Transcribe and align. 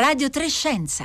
Radio 0.00 0.30
Trescenza. 0.30 1.04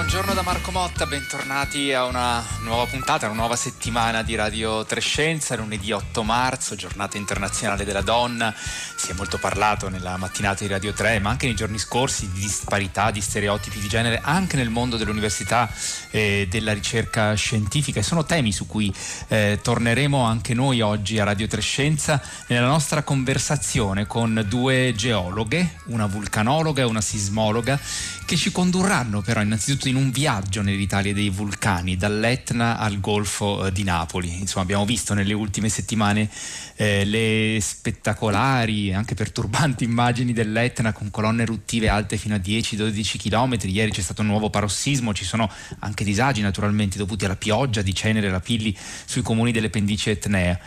Buongiorno, 0.00 0.32
da 0.32 0.40
Marco 0.40 0.70
Motta, 0.70 1.04
bentornati 1.04 1.92
a 1.92 2.06
una 2.06 2.42
nuova 2.62 2.86
puntata, 2.86 3.26
una 3.26 3.34
nuova 3.34 3.54
settimana 3.54 4.22
di 4.22 4.34
Radio 4.34 4.82
Trescenza, 4.86 5.56
lunedì 5.56 5.92
8 5.92 6.22
marzo, 6.22 6.74
giornata 6.74 7.18
internazionale 7.18 7.84
della 7.84 8.00
donna. 8.00 8.52
Si 8.56 9.10
è 9.10 9.14
molto 9.14 9.36
parlato 9.36 9.90
nella 9.90 10.16
mattinata 10.16 10.64
di 10.64 10.70
Radio 10.70 10.94
3, 10.94 11.18
ma 11.20 11.28
anche 11.28 11.44
nei 11.44 11.54
giorni 11.54 11.78
scorsi 11.78 12.30
di 12.32 12.40
disparità, 12.40 13.10
di 13.10 13.20
stereotipi 13.20 13.78
di 13.78 13.88
genere, 13.88 14.20
anche 14.24 14.56
nel 14.56 14.70
mondo 14.70 14.96
dell'università 14.96 15.70
e 16.10 16.48
della 16.50 16.72
ricerca 16.72 17.34
scientifica. 17.34 18.00
E 18.00 18.02
sono 18.02 18.24
temi 18.24 18.52
su 18.52 18.66
cui 18.66 18.92
eh, 19.28 19.58
torneremo 19.62 20.22
anche 20.22 20.54
noi 20.54 20.80
oggi 20.80 21.18
a 21.18 21.24
Radio 21.24 21.46
Trescenza 21.46 22.22
nella 22.46 22.66
nostra 22.66 23.02
conversazione 23.02 24.06
con 24.06 24.46
due 24.48 24.94
geologhe, 24.96 25.76
una 25.88 26.06
vulcanologa 26.06 26.80
e 26.80 26.86
una 26.86 27.02
sismologa, 27.02 27.78
che 28.24 28.36
ci 28.36 28.50
condurranno 28.50 29.20
però 29.20 29.42
innanzitutto 29.42 29.88
in 29.90 29.96
un 29.96 30.10
viaggio 30.10 30.62
nell'Italia 30.62 31.12
dei 31.12 31.28
vulcani, 31.28 31.96
dall'Etna 31.96 32.78
al 32.78 33.00
Golfo 33.00 33.66
eh, 33.66 33.72
di 33.72 33.82
Napoli. 33.82 34.38
Insomma, 34.38 34.64
abbiamo 34.64 34.84
visto 34.84 35.14
nelle 35.14 35.34
ultime 35.34 35.68
settimane 35.68 36.28
eh, 36.76 37.04
le 37.04 37.58
spettacolari, 37.60 38.94
anche 38.94 39.14
perturbanti 39.14 39.84
immagini 39.84 40.32
dell'Etna 40.32 40.92
con 40.92 41.10
colonne 41.10 41.42
eruttive 41.42 41.88
alte 41.88 42.16
fino 42.16 42.34
a 42.34 42.38
10-12 42.38 43.18
km. 43.18 43.58
Ieri 43.68 43.90
c'è 43.90 44.00
stato 44.02 44.22
un 44.22 44.28
nuovo 44.28 44.48
parossismo, 44.48 45.12
ci 45.12 45.24
sono 45.24 45.50
anche 45.80 46.04
disagi 46.04 46.40
naturalmente 46.40 46.96
dovuti 46.96 47.24
alla 47.24 47.36
pioggia 47.36 47.82
di 47.82 47.94
cenere 47.94 48.28
e 48.28 48.30
lapilli 48.30 48.76
sui 49.04 49.22
comuni 49.22 49.52
delle 49.52 49.70
pendici 49.70 50.10
etnee. 50.10 50.60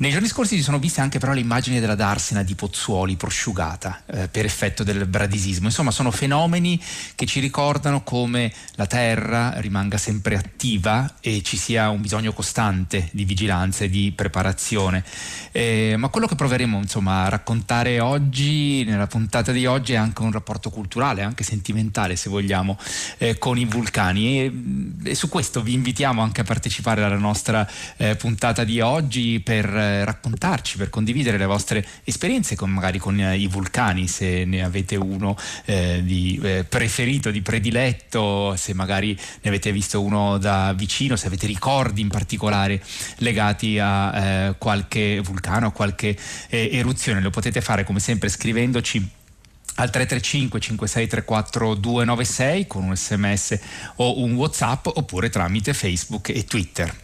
Nei 0.00 0.12
giorni 0.12 0.28
scorsi 0.28 0.54
si 0.54 0.62
sono 0.62 0.78
viste 0.78 1.00
anche 1.00 1.18
però 1.18 1.32
le 1.32 1.40
immagini 1.40 1.80
della 1.80 1.96
Darsena 1.96 2.44
di 2.44 2.54
Pozzuoli 2.54 3.16
prosciugata 3.16 4.02
eh, 4.06 4.28
per 4.28 4.44
effetto 4.44 4.84
del 4.84 5.06
bradisismo. 5.06 5.66
Insomma, 5.66 5.90
sono 5.90 6.12
fenomeni 6.12 6.80
che 7.16 7.26
ci 7.26 7.40
ricordano 7.40 8.04
come 8.04 8.52
la 8.76 8.86
Terra 8.86 9.54
rimanga 9.56 9.98
sempre 9.98 10.36
attiva 10.36 11.16
e 11.20 11.42
ci 11.42 11.56
sia 11.56 11.90
un 11.90 12.00
bisogno 12.00 12.32
costante 12.32 13.08
di 13.10 13.24
vigilanza 13.24 13.82
e 13.82 13.88
di 13.88 14.12
preparazione. 14.14 15.02
Eh, 15.50 15.96
ma 15.98 16.06
quello 16.10 16.28
che 16.28 16.36
proveremo 16.36 16.78
insomma, 16.78 17.24
a 17.24 17.28
raccontare 17.28 17.98
oggi, 17.98 18.84
nella 18.84 19.08
puntata 19.08 19.50
di 19.50 19.66
oggi, 19.66 19.94
è 19.94 19.96
anche 19.96 20.22
un 20.22 20.30
rapporto 20.30 20.70
culturale, 20.70 21.22
anche 21.22 21.42
sentimentale 21.42 22.14
se 22.14 22.30
vogliamo, 22.30 22.78
eh, 23.16 23.36
con 23.38 23.58
i 23.58 23.64
vulcani. 23.64 24.38
E, 24.38 24.52
e, 25.10 25.14
su 25.16 25.28
questo 25.28 25.60
vi 25.60 25.72
invitiamo 25.72 26.22
anche 26.22 26.42
a 26.42 26.44
partecipare 26.44 27.02
alla 27.02 27.18
nostra 27.18 27.68
eh, 27.96 28.14
puntata 28.14 28.62
di 28.62 28.80
oggi 28.80 29.40
per 29.40 29.86
eh, 29.88 30.04
raccontarci, 30.04 30.76
per 30.76 30.90
condividere 30.90 31.38
le 31.38 31.46
vostre 31.46 31.84
esperienze 32.04 32.56
con, 32.56 32.70
magari 32.70 32.98
con 32.98 33.18
eh, 33.18 33.36
i 33.36 33.46
vulcani, 33.46 34.06
se 34.06 34.44
ne 34.44 34.62
avete 34.62 34.96
uno 34.96 35.36
eh, 35.64 36.00
di 36.04 36.38
eh, 36.42 36.64
preferito, 36.64 37.30
di 37.30 37.42
prediletto, 37.42 38.54
se 38.56 38.74
magari 38.74 39.14
ne 39.14 39.48
avete 39.48 39.72
visto 39.72 40.02
uno 40.02 40.38
da 40.38 40.72
vicino, 40.74 41.16
se 41.16 41.26
avete 41.26 41.46
ricordi 41.46 42.00
in 42.00 42.08
particolare 42.08 42.82
legati 43.18 43.78
a 43.78 44.54
qualche 44.58 45.20
vulcano, 45.20 45.68
a 45.68 45.70
qualche 45.70 46.16
eruzione. 46.48 47.20
Lo 47.20 47.30
potete 47.30 47.60
fare 47.60 47.84
come 47.84 48.00
sempre 48.00 48.28
scrivendoci 48.28 49.16
al 49.78 49.90
335 49.90 50.60
5634 50.60 51.74
296 51.74 52.66
con 52.66 52.84
un 52.84 52.96
sms 52.96 53.58
o 53.96 54.20
un 54.20 54.34
whatsapp 54.34 54.86
oppure 54.86 55.30
tramite 55.30 55.72
facebook 55.72 56.28
e 56.30 56.44
twitter. 56.44 56.94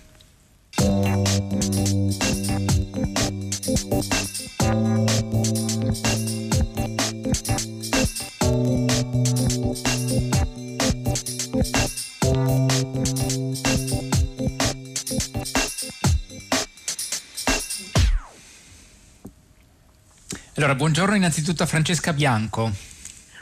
Allora, 20.65 20.79
buongiorno 20.79 21.15
innanzitutto 21.15 21.63
a 21.63 21.67
Francesca 21.67 22.15
Bianco. 22.15 22.73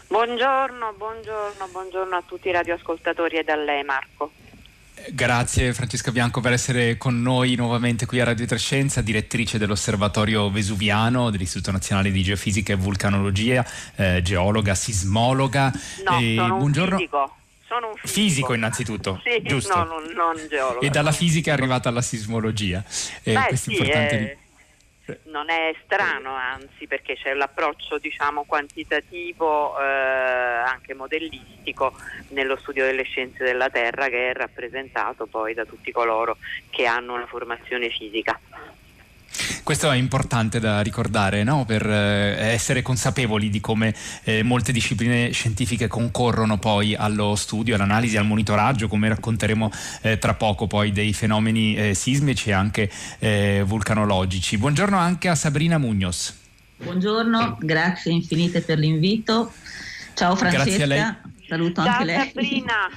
Buongiorno, 0.08 0.92
buongiorno, 0.96 1.68
buongiorno 1.70 2.16
a 2.16 2.22
tutti 2.26 2.48
i 2.48 2.50
radioascoltatori 2.50 3.36
e 3.36 3.44
da 3.44 3.54
lei 3.54 3.84
Marco. 3.84 4.32
Grazie 5.10 5.72
Francesca 5.72 6.10
Bianco 6.10 6.40
per 6.40 6.50
essere 6.50 6.96
con 6.96 7.22
noi 7.22 7.54
nuovamente 7.54 8.06
qui 8.06 8.18
a 8.18 8.24
Radio 8.24 8.44
Trescenza, 8.44 9.02
direttrice 9.02 9.56
dell'Osservatorio 9.56 10.50
Vesuviano 10.50 11.30
dell'Istituto 11.30 11.70
Nazionale 11.70 12.10
di 12.10 12.24
Geofisica 12.24 12.72
e 12.72 12.76
Vulcanologia, 12.76 13.64
eh, 13.94 14.20
geologa, 14.20 14.74
sismologa. 14.74 15.72
No, 16.04 16.18
e 16.18 16.34
sono 16.36 16.56
buongiorno. 16.56 16.96
fisico. 16.96 17.36
Sono 17.68 17.86
un 17.86 17.94
fisico. 17.94 18.20
fisico 18.20 18.54
innanzitutto, 18.54 19.20
sì, 19.22 19.40
giusto? 19.42 19.76
No, 19.76 19.84
non, 19.84 20.02
non 20.12 20.48
geologo. 20.48 20.80
E 20.80 20.90
dalla 20.90 21.12
fisica 21.12 21.52
è 21.52 21.54
arrivata 21.54 21.88
alla 21.88 22.02
sismologia. 22.02 22.82
Eh, 23.22 23.32
Beh, 23.32 23.56
sì, 23.56 23.70
importante... 23.70 24.18
eh 24.18 24.36
non 25.24 25.50
è 25.50 25.74
strano, 25.84 26.34
anzi, 26.34 26.86
perché 26.86 27.14
c'è 27.14 27.34
l'approccio 27.34 27.98
diciamo, 27.98 28.44
quantitativo, 28.44 29.78
eh, 29.78 29.82
anche 29.84 30.94
modellistico, 30.94 31.94
nello 32.28 32.56
studio 32.56 32.84
delle 32.84 33.02
scienze 33.02 33.44
della 33.44 33.70
Terra 33.70 34.08
che 34.08 34.30
è 34.30 34.32
rappresentato 34.34 35.26
poi 35.26 35.54
da 35.54 35.64
tutti 35.64 35.90
coloro 35.92 36.36
che 36.70 36.86
hanno 36.86 37.14
una 37.14 37.26
formazione 37.26 37.88
fisica. 37.88 38.38
Questo 39.62 39.90
è 39.90 39.96
importante 39.96 40.60
da 40.60 40.80
ricordare 40.80 41.42
no? 41.42 41.64
per 41.64 41.88
eh, 41.88 42.52
essere 42.52 42.82
consapevoli 42.82 43.48
di 43.48 43.60
come 43.60 43.94
eh, 44.24 44.42
molte 44.42 44.72
discipline 44.72 45.30
scientifiche 45.30 45.88
concorrono 45.88 46.58
poi 46.58 46.94
allo 46.94 47.34
studio, 47.36 47.74
all'analisi, 47.74 48.16
al 48.16 48.26
monitoraggio, 48.26 48.88
come 48.88 49.08
racconteremo 49.08 49.70
eh, 50.02 50.18
tra 50.18 50.34
poco 50.34 50.66
poi 50.66 50.92
dei 50.92 51.12
fenomeni 51.12 51.74
eh, 51.74 51.94
sismici 51.94 52.50
e 52.50 52.52
anche 52.52 52.90
eh, 53.18 53.62
vulcanologici. 53.66 54.58
Buongiorno 54.58 54.96
anche 54.96 55.28
a 55.28 55.34
Sabrina 55.34 55.78
Mugnos. 55.78 56.40
Buongiorno, 56.76 57.58
grazie 57.60 58.12
infinite 58.12 58.60
per 58.60 58.78
l'invito. 58.78 59.52
Ciao 60.14 60.34
Francesca. 60.34 60.64
Grazie 60.64 60.82
a 60.82 60.86
lei. 60.86 61.14
Saluto 61.48 61.80
anche 61.80 61.92
Ciao, 61.92 62.04
lei. 62.04 62.26
Sabrina. 62.26 62.90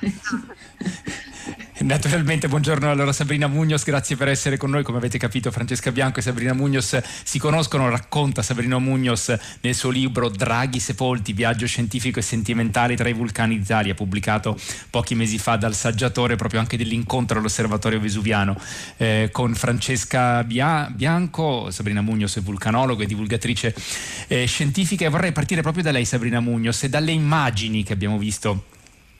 Naturalmente, 1.77 2.47
buongiorno 2.47 2.89
allora 2.89 3.11
Sabrina 3.11 3.47
Mugnos, 3.47 3.83
grazie 3.83 4.15
per 4.15 4.29
essere 4.29 4.55
con 4.55 4.69
noi. 4.69 4.81
Come 4.81 4.97
avete 4.97 5.17
capito, 5.17 5.51
Francesca 5.51 5.91
Bianco 5.91 6.19
e 6.19 6.21
Sabrina 6.21 6.53
Mugnos 6.53 6.97
si 7.23 7.37
conoscono, 7.37 7.89
racconta 7.89 8.41
Sabrina 8.41 8.79
Mugnos 8.79 9.35
nel 9.59 9.75
suo 9.75 9.89
libro 9.89 10.29
Draghi 10.29 10.79
sepolti, 10.79 11.33
viaggio 11.33 11.67
scientifico 11.67 12.19
e 12.19 12.21
sentimentale 12.21 12.95
tra 12.95 13.09
i 13.09 13.13
vulcani 13.13 13.59
d'Italia, 13.59 13.93
pubblicato 13.93 14.57
pochi 14.89 15.15
mesi 15.15 15.37
fa 15.37 15.57
dal 15.57 15.75
saggiatore 15.75 16.37
proprio 16.37 16.61
anche 16.61 16.77
dell'incontro 16.77 17.39
all'osservatorio 17.39 17.99
vesuviano 17.99 18.57
eh, 18.95 19.27
con 19.33 19.53
Francesca 19.53 20.45
Bia- 20.45 20.89
Bianco. 20.89 21.69
Sabrina 21.71 21.99
Mugnos 21.99 22.37
è 22.37 22.41
vulcanologa 22.41 23.03
e 23.03 23.07
divulgatrice 23.07 23.75
eh, 24.27 24.45
scientifica 24.45 25.05
e 25.05 25.09
vorrei 25.09 25.33
partire 25.33 25.61
proprio 25.61 25.83
da 25.83 25.91
lei 25.91 26.05
Sabrina 26.05 26.39
Mugnos 26.39 26.83
e 26.83 26.89
dalle 26.89 27.11
immagini 27.11 27.83
che 27.83 27.91
abbiamo 27.91 28.17
visto 28.17 28.73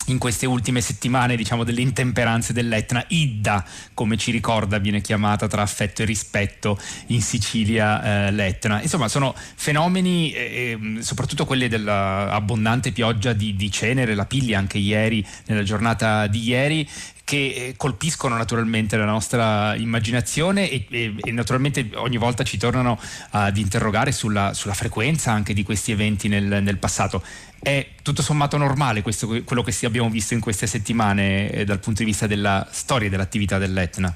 in 0.06 0.18
queste 0.18 0.46
ultime 0.46 0.82
settimane 0.82 1.36
diciamo 1.36 1.64
delle 1.64 1.82
intemperanze 1.82 2.54
dell'Etna, 2.54 3.04
Idda 3.08 3.64
come 3.94 4.18
ci 4.18 4.32
ricorda 4.32 4.78
viene 4.78 5.02
chiamata 5.02 5.48
tra 5.48 5.62
affetto 5.62 6.02
e 6.02 6.06
rispetto 6.06 6.80
in 7.08 7.22
Sicilia 7.22 8.28
eh, 8.28 8.32
l'Etna, 8.32 8.82
insomma 8.82 9.08
sono 9.08 9.34
fenomeni 9.56 10.32
eh, 10.32 10.72
ehm, 10.72 11.00
soprattutto 11.00 11.46
quelli 11.46 11.68
dell'abbondante 11.68 12.92
pioggia 12.92 13.34
di, 13.34 13.56
di 13.56 13.72
cenere, 13.72 14.16
la 14.16 14.26
piglia 14.26 14.58
anche 14.58 14.78
ieri 14.78 15.26
nella 15.46 15.64
giornata 15.64 16.28
di 16.28 16.44
ieri 16.48 16.88
che 17.26 17.38
eh, 17.38 17.74
colpiscono 17.76 18.38
naturalmente 18.38 18.96
la 18.96 19.06
nostra 19.06 19.76
immaginazione 19.76 20.70
e, 20.70 20.86
e, 20.90 21.16
e 21.18 21.32
naturalmente 21.32 21.90
ogni 21.96 22.18
volta 22.18 22.44
ci 22.44 22.58
tornano 22.58 23.00
ad 23.32 23.58
interrogare 23.58 24.12
sulla, 24.12 24.54
sulla 24.54 24.76
frequenza 24.76 25.32
anche 25.32 25.54
di 25.54 25.64
questi 25.64 25.92
eventi 25.92 26.28
nel, 26.28 26.62
nel 26.62 26.78
passato. 26.78 27.24
È 27.66 27.88
tutto 28.04 28.22
sommato 28.22 28.58
normale 28.58 29.02
questo, 29.02 29.26
quello 29.44 29.64
che 29.64 29.86
abbiamo 29.88 30.08
visto 30.08 30.36
in 30.36 30.40
queste 30.40 30.68
settimane 30.68 31.50
eh, 31.50 31.66
dal 31.66 31.80
punto 31.80 32.04
di 32.04 32.06
vista 32.06 32.28
della 32.28 32.68
storia 32.70 33.08
e 33.08 33.10
dell'attività 33.10 33.58
dell'Etna? 33.58 34.16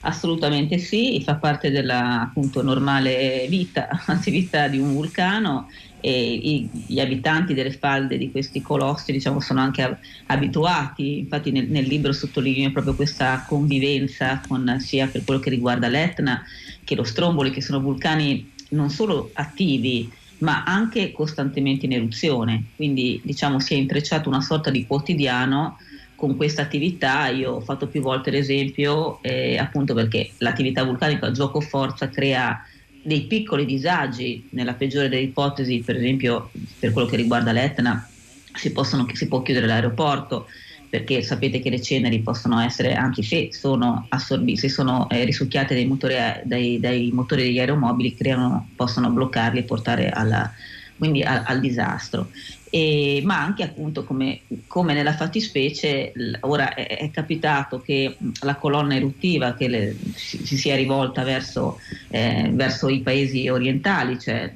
Assolutamente 0.00 0.78
sì, 0.78 1.20
fa 1.22 1.34
parte 1.34 1.70
della 1.70 2.22
appunto, 2.22 2.62
normale 2.62 3.44
vita, 3.50 3.86
attività 4.06 4.66
di 4.66 4.78
un 4.78 4.94
vulcano 4.94 5.68
e 6.00 6.32
i, 6.32 6.70
gli 6.86 6.98
abitanti 7.00 7.52
delle 7.52 7.72
falde 7.72 8.16
di 8.16 8.30
questi 8.30 8.62
colossi 8.62 9.12
diciamo, 9.12 9.40
sono 9.40 9.60
anche 9.60 9.98
abituati, 10.28 11.18
infatti 11.18 11.50
nel, 11.50 11.68
nel, 11.68 11.84
libro 11.84 12.14
sottolineo 12.14 12.72
proprio 12.72 12.94
questa 12.94 13.44
convivenza 13.46 14.40
con, 14.48 14.78
sia 14.80 15.06
per 15.06 15.22
quello 15.24 15.40
che 15.40 15.50
riguarda 15.50 15.86
l'Etna 15.88 16.42
che 16.82 16.94
lo 16.94 17.04
Stromboli, 17.04 17.50
che 17.50 17.60
sono 17.60 17.78
vulcani 17.78 18.52
non 18.70 18.88
solo 18.88 19.28
attivi 19.34 20.10
ma 20.40 20.64
anche 20.64 21.12
costantemente 21.12 21.86
in 21.86 21.92
eruzione, 21.92 22.64
quindi 22.76 23.20
diciamo 23.24 23.60
si 23.60 23.74
è 23.74 23.76
intrecciato 23.76 24.28
una 24.28 24.40
sorta 24.40 24.70
di 24.70 24.86
quotidiano 24.86 25.78
con 26.14 26.36
questa 26.36 26.62
attività. 26.62 27.28
Io 27.28 27.52
ho 27.52 27.60
fatto 27.60 27.86
più 27.88 28.00
volte 28.00 28.30
l'esempio 28.30 29.22
eh, 29.22 29.56
appunto 29.58 29.94
perché 29.94 30.32
l'attività 30.38 30.84
vulcanica 30.84 31.30
gioco 31.30 31.60
forza 31.60 32.08
crea 32.08 32.62
dei 33.02 33.22
piccoli 33.22 33.64
disagi, 33.64 34.46
nella 34.50 34.74
peggiore 34.74 35.08
delle 35.08 35.22
ipotesi, 35.22 35.80
per 35.80 35.96
esempio 35.96 36.50
per 36.78 36.92
quello 36.92 37.08
che 37.08 37.16
riguarda 37.16 37.52
l'Etna, 37.52 38.06
si, 38.52 38.72
possono, 38.72 39.06
si 39.12 39.28
può 39.28 39.42
chiudere 39.42 39.66
l'aeroporto 39.66 40.46
perché 40.90 41.22
sapete 41.22 41.60
che 41.60 41.70
le 41.70 41.80
ceneri 41.80 42.18
possono 42.18 42.60
essere, 42.60 42.94
anzi 42.94 43.22
se 43.22 43.50
sono 43.52 44.06
assorbite, 44.08 44.58
se 44.58 44.68
sono 44.68 45.08
eh, 45.08 45.24
risucchiate 45.24 45.72
dai 45.72 45.86
motori, 45.86 46.14
dai, 46.42 46.80
dai 46.80 47.10
motori 47.12 47.44
degli 47.44 47.60
aeromobili, 47.60 48.16
creano, 48.16 48.70
possono 48.74 49.08
bloccarli 49.10 49.60
e 49.60 49.62
portare 49.62 50.10
alla, 50.10 50.52
quindi 51.00 51.22
a, 51.22 51.44
al 51.44 51.60
disastro. 51.60 52.30
E, 52.68 53.20
ma 53.24 53.42
anche 53.42 53.64
appunto 53.64 54.04
come, 54.04 54.42
come 54.68 54.92
nella 54.92 55.14
fattispecie 55.14 56.12
ora 56.40 56.74
è, 56.74 56.98
è, 56.98 57.10
capitato 57.10 57.80
che 57.80 58.16
la 58.42 58.54
colonna 58.54 58.94
eruttiva 58.94 59.54
che 59.54 59.66
le, 59.66 59.96
si, 60.14 60.46
si, 60.46 60.56
sia 60.56 60.76
rivolta 60.76 61.24
verso, 61.24 61.80
eh, 62.10 62.50
verso, 62.52 62.88
i 62.88 63.00
paesi 63.00 63.48
orientali, 63.48 64.20
cioè 64.20 64.52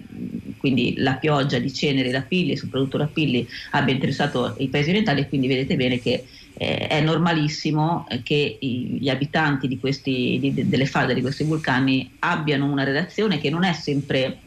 quindi 0.59 0.95
la 0.99 1.15
pioggia 1.15 1.59
di 1.59 1.73
ceneri, 1.73 2.13
rapilli, 2.13 2.57
soprattutto 2.57 2.99
rapilli, 2.99 3.49
abbia 3.71 3.95
interessato 3.95 4.55
i 4.59 4.69
paesi 4.69 4.91
orientali 4.91 5.23
e 5.23 5.29
quindi 5.29 5.49
vedete 5.49 5.75
bene 5.75 5.99
che 5.99 6.25
eh, 6.57 6.87
è 6.87 7.01
normalissimo 7.01 8.07
che 8.23 8.59
i, 8.61 8.99
gli 9.01 9.09
abitanti 9.09 9.67
di 9.67 9.79
questi, 9.79 10.39
di, 10.41 10.69
delle 10.69 10.87
falde 10.87 11.15
di 11.15 11.21
questi 11.21 11.45
vulcani 11.45 12.09
abbiano 12.21 12.71
una 12.71 12.85
relazione 12.85 13.39
che 13.39 13.51
non 13.51 13.65
è 13.65 13.73
sempre, 13.73 14.39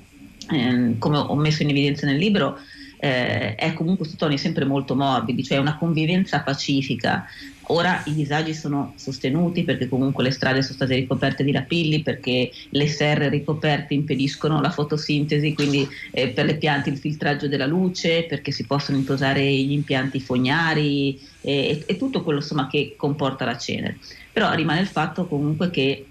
eh, 0.51 0.95
come 0.97 1.17
ho 1.17 1.35
messo 1.35 1.63
in 1.63 1.69
evidenza 1.69 2.05
nel 2.05 2.17
libro, 2.17 2.57
eh, 2.99 3.55
è 3.55 3.73
comunque 3.73 4.05
su 4.05 4.15
toni 4.15 4.37
sempre 4.37 4.65
molto 4.65 4.95
morbidi, 4.95 5.43
cioè 5.43 5.57
una 5.57 5.77
convivenza 5.77 6.41
pacifica. 6.41 7.25
Ora 7.69 8.01
i 8.05 8.13
disagi 8.13 8.53
sono 8.53 8.93
sostenuti 8.95 9.63
perché 9.63 9.89
comunque 9.89 10.23
le 10.23 10.31
strade 10.31 10.61
sono 10.61 10.75
state 10.75 10.95
ricoperte 10.95 11.43
di 11.43 11.51
rapilli, 11.51 12.01
perché 12.01 12.49
le 12.69 12.87
serre 12.87 13.29
ricoperte 13.29 13.93
impediscono 13.93 14.61
la 14.61 14.69
fotosintesi, 14.69 15.53
quindi 15.53 15.85
eh, 16.11 16.29
per 16.29 16.45
le 16.45 16.55
piante 16.55 16.89
il 16.89 16.97
filtraggio 16.97 17.49
della 17.49 17.65
luce, 17.65 18.23
perché 18.23 18.51
si 18.51 18.65
possono 18.65 18.97
intosare 18.97 19.43
gli 19.43 19.73
impianti 19.73 20.21
fognari 20.21 21.19
eh, 21.41 21.83
e, 21.85 21.97
tutto 21.97 22.23
quello 22.23 22.39
insomma, 22.39 22.67
che 22.67 22.93
comporta 22.95 23.43
la 23.43 23.57
cenere. 23.57 23.97
Però 24.31 24.53
rimane 24.53 24.79
il 24.79 24.87
fatto 24.87 25.27
comunque 25.27 25.69
che 25.69 26.05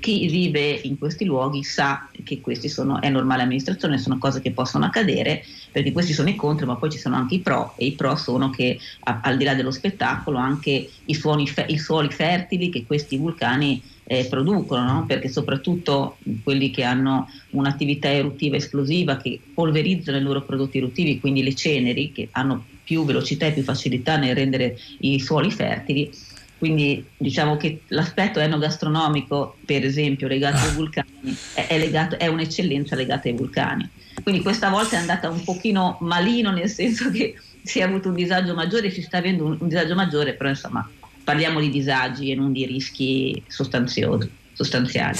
chi 0.00 0.28
vive 0.28 0.80
in 0.82 0.98
questi 0.98 1.24
luoghi 1.24 1.62
sa 1.62 2.10
che 2.24 2.40
questi 2.40 2.68
sono, 2.68 3.00
è 3.00 3.08
normale 3.10 3.42
amministrazione, 3.42 3.98
sono 3.98 4.18
cose 4.18 4.40
che 4.40 4.52
possono 4.52 4.86
accadere, 4.86 5.44
perché 5.70 5.92
questi 5.92 6.12
sono 6.12 6.28
i 6.28 6.36
contro, 6.36 6.66
ma 6.66 6.76
poi 6.76 6.90
ci 6.90 6.98
sono 6.98 7.16
anche 7.16 7.36
i 7.36 7.40
pro, 7.40 7.74
e 7.76 7.86
i 7.86 7.92
pro 7.92 8.16
sono 8.16 8.50
che 8.50 8.78
a, 9.00 9.20
al 9.22 9.36
di 9.36 9.44
là 9.44 9.54
dello 9.54 9.70
spettacolo 9.70 10.38
anche 10.38 10.88
i, 11.04 11.14
suoni, 11.14 11.50
i 11.66 11.78
suoli 11.78 12.10
fertili 12.10 12.70
che 12.70 12.86
questi 12.86 13.16
vulcani 13.16 13.82
eh, 14.04 14.24
producono, 14.24 14.84
no? 14.84 15.06
perché 15.06 15.28
soprattutto 15.28 16.18
quelli 16.42 16.70
che 16.70 16.82
hanno 16.82 17.28
un'attività 17.50 18.10
eruttiva 18.10 18.56
esplosiva, 18.56 19.18
che 19.18 19.38
polverizzano 19.54 20.16
i 20.16 20.22
loro 20.22 20.44
prodotti 20.44 20.78
eruttivi, 20.78 21.20
quindi 21.20 21.42
le 21.42 21.54
ceneri, 21.54 22.10
che 22.12 22.28
hanno 22.32 22.64
più 22.82 23.04
velocità 23.04 23.46
e 23.46 23.52
più 23.52 23.62
facilità 23.62 24.16
nel 24.16 24.34
rendere 24.34 24.78
i 25.00 25.20
suoli 25.20 25.50
fertili, 25.50 26.10
quindi 26.58 27.04
diciamo 27.16 27.56
che 27.56 27.82
l'aspetto 27.88 28.40
enogastronomico, 28.40 29.56
per 29.64 29.84
esempio, 29.84 30.26
legato 30.26 30.56
ai 30.56 30.74
vulcani, 30.74 31.36
è, 31.54 31.66
è, 31.68 31.78
legato, 31.78 32.18
è, 32.18 32.26
un'eccellenza 32.26 32.96
legata 32.96 33.28
ai 33.28 33.34
vulcani. 33.34 33.88
Quindi 34.22 34.42
questa 34.42 34.68
volta 34.68 34.96
è 34.96 34.98
andata 34.98 35.30
un 35.30 35.42
pochino 35.44 35.98
malino, 36.00 36.50
nel 36.50 36.68
senso 36.68 37.10
che 37.10 37.36
si 37.62 37.78
è 37.78 37.82
avuto 37.82 38.08
un 38.08 38.14
disagio 38.14 38.54
maggiore, 38.54 38.90
si 38.90 39.02
sta 39.02 39.18
avendo 39.18 39.44
un, 39.44 39.56
un 39.60 39.68
disagio 39.68 39.94
maggiore, 39.94 40.34
però 40.34 40.48
insomma 40.48 40.88
parliamo 41.22 41.60
di 41.60 41.70
disagi 41.70 42.32
e 42.32 42.34
non 42.34 42.52
di 42.52 42.66
rischi 42.66 43.40
sostanziosi, 43.46 44.30
sostanziali. 44.52 45.18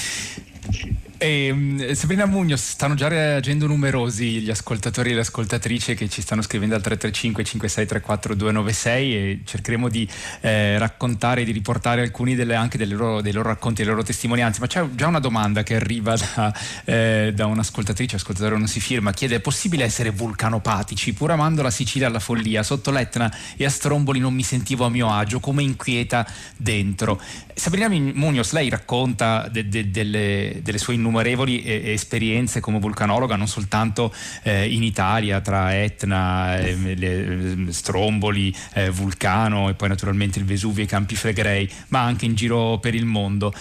E, 1.19 1.47
ehm, 1.47 1.93
Sabrina 1.95 2.27
Mugnos, 2.27 2.63
stanno 2.63 2.95
già 2.95 3.09
reagendo 3.09 3.67
numerosi 3.67 4.41
gli 4.41 4.51
ascoltatori 4.51 5.11
e 5.11 5.15
le 5.15 5.21
ascoltatrici 5.21 5.97
che 5.97 6.09
ci 6.09 6.21
stanno 6.23 6.43
scrivendo 6.43 6.77
al 6.77 6.81
335 6.81 7.45
5634 7.45 8.35
296 8.37 9.17
e 9.17 9.41
cercheremo 9.45 9.89
di 9.89 10.09
eh, 10.41 10.79
raccontare, 10.79 11.43
di 11.43 11.51
riportare 11.51 12.03
alcuni 12.03 12.37
delle, 12.37 12.55
anche 12.55 12.85
loro, 12.87 13.21
dei 13.21 13.33
loro 13.33 13.49
racconti, 13.49 13.83
delle 13.83 13.95
loro 13.95 14.05
testimonianze. 14.05 14.61
Ma 14.61 14.69
c'è 14.69 14.87
già 14.95 15.09
una 15.09 15.19
domanda 15.19 15.65
che 15.65 15.75
arriva 15.75 16.15
da, 16.15 16.55
eh, 16.85 17.33
da 17.35 17.47
un'ascoltatrice, 17.47 18.15
ascoltatore 18.15 18.57
non 18.57 18.69
si 18.69 18.79
firma, 18.79 19.13
chiede 19.13 19.37
è 19.37 19.41
possibile 19.41 19.85
essere 19.85 20.11
vulcanopatici 20.11 21.15
pur 21.15 21.33
amando 21.33 21.63
la 21.63 21.73
Sicilia 21.73 22.07
alla 22.07 22.21
follia? 22.21 22.63
Sotto 22.63 22.93
l'Etna 22.93 23.33
e 23.57 23.65
a 23.65 23.71
Stromboli 23.71 24.21
non 24.21 24.35
mi 24.35 24.45
sentivo 24.45 24.85
a 24.85 24.89
mio 24.89 25.11
agio, 25.11 25.41
come 25.41 25.65
inquieta 25.65 26.25
dentro. 26.57 27.21
Sabrina 27.55 27.89
Mugnos, 27.89 28.53
lei 28.53 28.69
racconta 28.69 29.49
de, 29.51 29.69
de, 29.69 29.91
delle, 29.91 30.61
delle 30.63 30.79
sue 30.79 30.95
innumerevoli 30.95 31.07
innumerevoli 31.09 31.63
eh, 31.63 31.93
esperienze 31.93 32.61
come 32.61 32.79
vulcanologa, 32.79 33.37
non 33.37 33.49
soltanto 33.49 34.15
eh, 34.43 34.73
in 34.73 34.83
Italia, 34.83 35.41
tra 35.41 35.77
Etna, 35.77 36.59
eh, 36.59 36.95
le, 36.95 37.73
Stromboli, 37.73 38.55
eh, 38.75 38.91
Vulcano 38.91 39.69
e 39.69 39.75
poi 39.75 39.89
naturalmente 39.89 40.39
il 40.39 40.45
Vesuvio 40.45 40.83
e 40.83 40.85
i 40.85 40.89
Campi 40.89 41.17
Flegrei, 41.17 41.69
ma 41.89 42.03
anche 42.03 42.27
in 42.27 42.35
giro 42.35 42.79
per 42.79 42.95
il 42.95 43.05
mondo. 43.05 43.53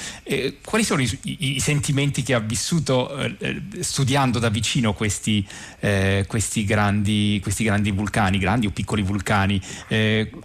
quali 0.63 0.83
sono 0.83 1.01
i, 1.01 1.19
i, 1.23 1.55
i, 1.55 1.59
sentimenti 1.59 2.21
che 2.21 2.33
ha 2.33 2.39
vissuto 2.39 3.15
eh, 3.15 3.61
studiando 3.79 4.39
da 4.39 4.50
vicino 4.50 4.93
questi, 4.93 5.45
eh, 5.79 6.25
questi, 6.27 6.65
grandi, 6.65 7.39
questi, 7.41 7.63
grandi, 7.63 7.91
vulcani, 7.91 8.38
grandi 8.38 8.67
o 8.67 8.71
piccoli 8.71 9.01
vulcani? 9.01 9.61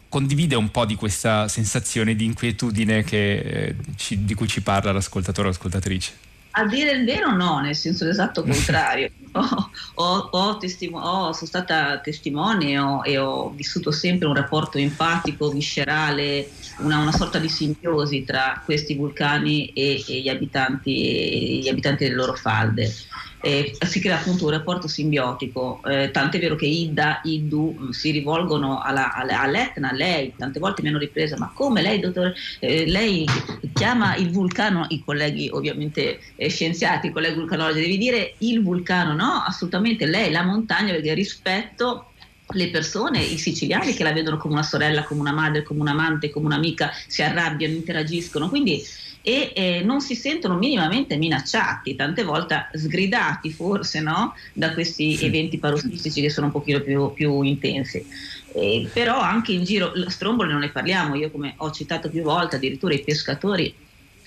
condivide 0.08 0.54
un 0.56 0.70
po' 0.70 0.84
di 0.84 0.94
questa 0.94 1.48
sensazione 1.48 2.14
di 2.14 2.24
inquietudine 2.24 3.02
che, 3.02 3.74
ci, 3.96 4.24
di 4.24 4.34
cui 4.34 4.46
ci 4.46 4.62
parla 4.62 4.92
l'ascoltatore 4.92 5.48
o 5.48 5.50
l'ascoltatrice? 5.50 6.31
A 6.54 6.66
dire 6.66 6.90
il 6.90 7.04
vero 7.04 7.34
no, 7.34 7.60
nel 7.60 7.74
senso 7.74 8.06
esatto 8.08 8.42
contrario. 8.42 9.10
ho, 9.32 9.66
ho, 9.94 10.28
ho 10.30 10.56
testimo- 10.58 11.32
sono 11.32 11.46
stata 11.46 11.98
testimone 12.00 12.72
e 13.04 13.18
ho 13.18 13.50
vissuto 13.54 13.90
sempre 13.90 14.28
un 14.28 14.34
rapporto 14.34 14.76
empatico, 14.76 15.50
viscerale, 15.50 16.52
una, 16.78 16.98
una 16.98 17.12
sorta 17.12 17.38
di 17.38 17.48
simbiosi 17.48 18.24
tra 18.24 18.60
questi 18.64 18.94
vulcani 18.94 19.68
e, 19.68 20.04
e, 20.06 20.20
gli, 20.20 20.28
abitanti, 20.28 21.08
e 21.08 21.58
gli 21.58 21.68
abitanti 21.68 22.04
delle 22.04 22.16
loro 22.16 22.34
falde 22.34 22.92
eh, 23.42 23.76
si 23.86 24.00
crea 24.00 24.18
appunto 24.18 24.44
un 24.44 24.50
rapporto 24.50 24.86
simbiotico, 24.86 25.80
eh, 25.84 26.10
tant'è 26.10 26.38
vero 26.38 26.54
che 26.54 26.66
Ida, 26.66 27.20
Iddu 27.24 27.76
mm, 27.78 27.90
si 27.90 28.10
rivolgono 28.12 28.80
alla, 28.80 29.12
alla, 29.12 29.42
all'Etna, 29.42 29.92
lei, 29.92 30.32
tante 30.36 30.60
volte 30.60 30.80
mi 30.82 30.88
hanno 30.88 30.98
ripresa, 30.98 31.36
ma 31.36 31.50
come 31.52 31.82
lei, 31.82 31.98
dottore, 31.98 32.34
eh, 32.60 32.86
lei 32.86 33.26
chiama 33.74 34.14
il 34.14 34.30
vulcano, 34.30 34.86
i 34.88 35.02
colleghi 35.04 35.48
ovviamente 35.52 36.20
eh, 36.36 36.48
scienziati, 36.48 37.08
i 37.08 37.12
colleghi 37.12 37.34
vulcanologi, 37.34 37.80
devi 37.80 37.98
dire 37.98 38.34
il 38.38 38.62
vulcano, 38.62 39.12
no, 39.12 39.42
assolutamente 39.44 40.06
lei, 40.06 40.30
la 40.30 40.44
montagna, 40.44 40.92
perché 40.92 41.12
rispetto 41.12 42.06
le 42.54 42.70
persone, 42.70 43.22
i 43.22 43.38
siciliani 43.38 43.94
che 43.94 44.04
la 44.04 44.12
vedono 44.12 44.36
come 44.36 44.54
una 44.54 44.62
sorella, 44.62 45.04
come 45.04 45.20
una 45.20 45.32
madre, 45.32 45.62
come 45.62 45.80
un'amante, 45.80 46.30
come 46.30 46.46
un'amica, 46.46 46.92
si 47.06 47.22
arrabbiano, 47.22 47.74
interagiscono, 47.74 48.48
quindi 48.48 48.82
e 49.22 49.52
eh, 49.54 49.82
non 49.84 50.00
si 50.00 50.16
sentono 50.16 50.56
minimamente 50.56 51.16
minacciati, 51.16 51.94
tante 51.94 52.24
volte 52.24 52.68
sgridati 52.74 53.50
forse 53.52 54.00
no? 54.00 54.34
da 54.52 54.72
questi 54.72 55.16
sì. 55.16 55.24
eventi 55.24 55.58
parossistici 55.58 56.20
che 56.20 56.30
sono 56.30 56.46
un 56.46 56.52
pochino 56.52 56.80
più, 56.80 57.12
più 57.12 57.42
intensi. 57.42 58.04
Eh, 58.54 58.88
però 58.92 59.18
anche 59.20 59.52
in 59.52 59.64
giro, 59.64 59.92
stromboli 60.10 60.50
non 60.50 60.60
ne 60.60 60.70
parliamo, 60.70 61.14
io 61.14 61.30
come 61.30 61.54
ho 61.56 61.70
citato 61.70 62.10
più 62.10 62.22
volte, 62.22 62.56
addirittura 62.56 62.94
i 62.94 63.02
pescatori 63.02 63.74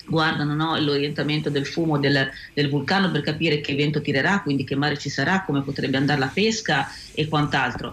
guardano 0.08 0.54
no, 0.54 0.78
l'orientamento 0.78 1.50
del 1.50 1.66
fumo 1.66 1.98
del, 1.98 2.30
del, 2.54 2.68
vulcano 2.68 3.10
per 3.10 3.22
capire 3.22 3.60
che 3.60 3.74
vento 3.74 4.00
tirerà, 4.00 4.40
quindi 4.40 4.64
che 4.64 4.76
mare 4.76 4.98
ci 4.98 5.08
sarà, 5.08 5.42
come 5.42 5.62
potrebbe 5.62 5.96
andare 5.96 6.18
la 6.18 6.30
pesca 6.32 6.88
e 7.12 7.28
quant'altro 7.28 7.92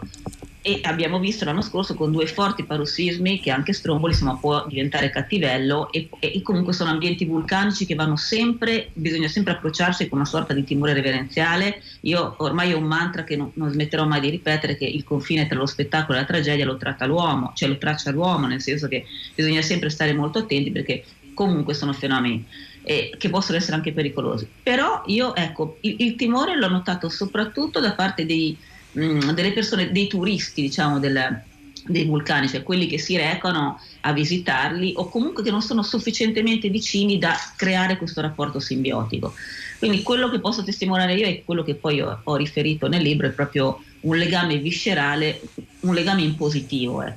e 0.65 0.79
abbiamo 0.83 1.19
visto 1.19 1.43
l'anno 1.43 1.61
scorso 1.61 1.93
con 1.93 2.09
due 2.13 2.25
forti 2.25 2.63
parossismi 2.63 3.41
che 3.41 3.51
anche 3.51 3.73
Stromboli 3.73 4.13
insomma, 4.13 4.37
può 4.37 4.65
diventare 4.65 5.09
cattivello 5.09 5.91
e, 5.91 6.07
e, 6.19 6.41
comunque 6.41 6.71
sono 6.71 6.89
ambienti 6.89 7.25
vulcanici 7.25 7.85
che 7.85 7.95
vanno 7.95 8.15
sempre, 8.15 8.89
bisogna 8.93 9.27
sempre 9.27 9.51
approcciarsi 9.51 10.07
con 10.07 10.19
una 10.19 10.27
sorta 10.27 10.53
di 10.53 10.63
timore 10.63 10.93
reverenziale. 10.93 11.81
Io 12.01 12.35
ormai 12.37 12.71
ho 12.71 12.77
un 12.77 12.85
mantra 12.85 13.25
che 13.25 13.35
non, 13.35 13.51
non 13.55 13.71
smetterò 13.71 14.05
mai 14.05 14.21
di 14.21 14.29
ripetere 14.29 14.77
che 14.77 14.85
il 14.85 15.03
confine 15.03 15.47
tra 15.47 15.57
lo 15.57 15.65
spettacolo 15.65 16.17
e 16.17 16.21
la 16.21 16.27
tragedia 16.27 16.63
lo 16.63 16.77
tratta 16.77 17.05
l'uomo, 17.05 17.51
cioè 17.55 17.67
lo 17.67 17.77
traccia 17.77 18.11
l'uomo, 18.11 18.47
nel 18.47 18.61
senso 18.61 18.87
che 18.87 19.03
bisogna 19.35 19.61
sempre 19.61 19.89
stare 19.89 20.13
molto 20.13 20.39
attenti 20.39 20.71
perché 20.71 21.03
comunque 21.33 21.73
sono 21.73 21.91
fenomeni 21.91 22.45
eh, 22.83 23.13
che 23.17 23.29
possono 23.29 23.57
essere 23.57 23.75
anche 23.75 23.91
pericolosi. 23.91 24.47
Però 24.63 25.03
io 25.07 25.35
ecco, 25.35 25.77
il, 25.81 25.95
il 25.99 26.15
timore 26.15 26.55
l'ho 26.55 26.69
notato 26.69 27.09
soprattutto 27.09 27.81
da 27.81 27.91
parte 27.91 28.25
dei 28.25 28.57
mm, 28.97 29.31
delle 29.31 29.51
persone, 29.53 29.91
dei 29.91 30.07
turisti, 30.07 30.61
diciamo, 30.61 30.99
del, 30.99 31.41
dei 31.85 32.05
vulcani, 32.05 32.47
cioè 32.47 32.63
quelli 32.63 32.87
che 32.87 32.97
si 32.97 33.17
recano 33.17 33.79
a 34.01 34.13
visitarli 34.13 34.93
o 34.95 35.09
comunque 35.09 35.43
che 35.43 35.51
non 35.51 35.61
sono 35.61 35.83
sufficientemente 35.83 36.69
vicini 36.69 37.17
da 37.17 37.35
creare 37.55 37.97
questo 37.97 38.21
rapporto 38.21 38.59
simbiotico. 38.59 39.33
Quindi 39.79 40.01
quello 40.01 40.29
che 40.29 40.39
posso 40.39 40.63
testimoniare 40.63 41.15
io 41.15 41.25
e 41.25 41.43
quello 41.45 41.63
che 41.63 41.75
poi 41.75 41.99
ho, 42.01 42.21
ho, 42.23 42.35
riferito 42.35 42.87
nel 42.87 43.01
libro 43.01 43.27
è 43.27 43.31
proprio 43.31 43.81
un 44.01 44.15
legame 44.15 44.57
viscerale, 44.57 45.41
un 45.81 45.93
legame 45.93 46.21
in 46.21 46.35
positivo. 46.35 47.03
Eh. 47.03 47.13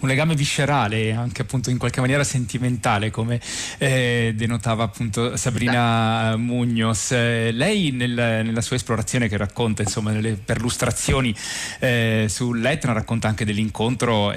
Un 0.00 0.08
legame 0.08 0.34
viscerale, 0.34 1.12
anche 1.12 1.42
appunto 1.42 1.70
in 1.70 1.78
qualche 1.78 2.00
maniera 2.00 2.24
sentimentale, 2.24 3.10
come 3.10 3.40
eh, 3.78 4.32
denotava 4.34 4.84
appunto 4.84 5.36
Sabrina 5.36 6.36
Mugnos. 6.36 7.12
Eh, 7.12 7.50
lei 7.52 7.90
nel, 7.90 8.12
nella 8.12 8.60
sua 8.60 8.76
esplorazione 8.76 9.28
che 9.28 9.36
racconta, 9.36 9.82
insomma, 9.82 10.10
nelle 10.10 10.32
perlustrazioni 10.32 11.34
eh, 11.78 12.26
sull'Etna, 12.28 12.92
racconta 12.92 13.28
anche 13.28 13.44
dell'incontro, 13.44 14.34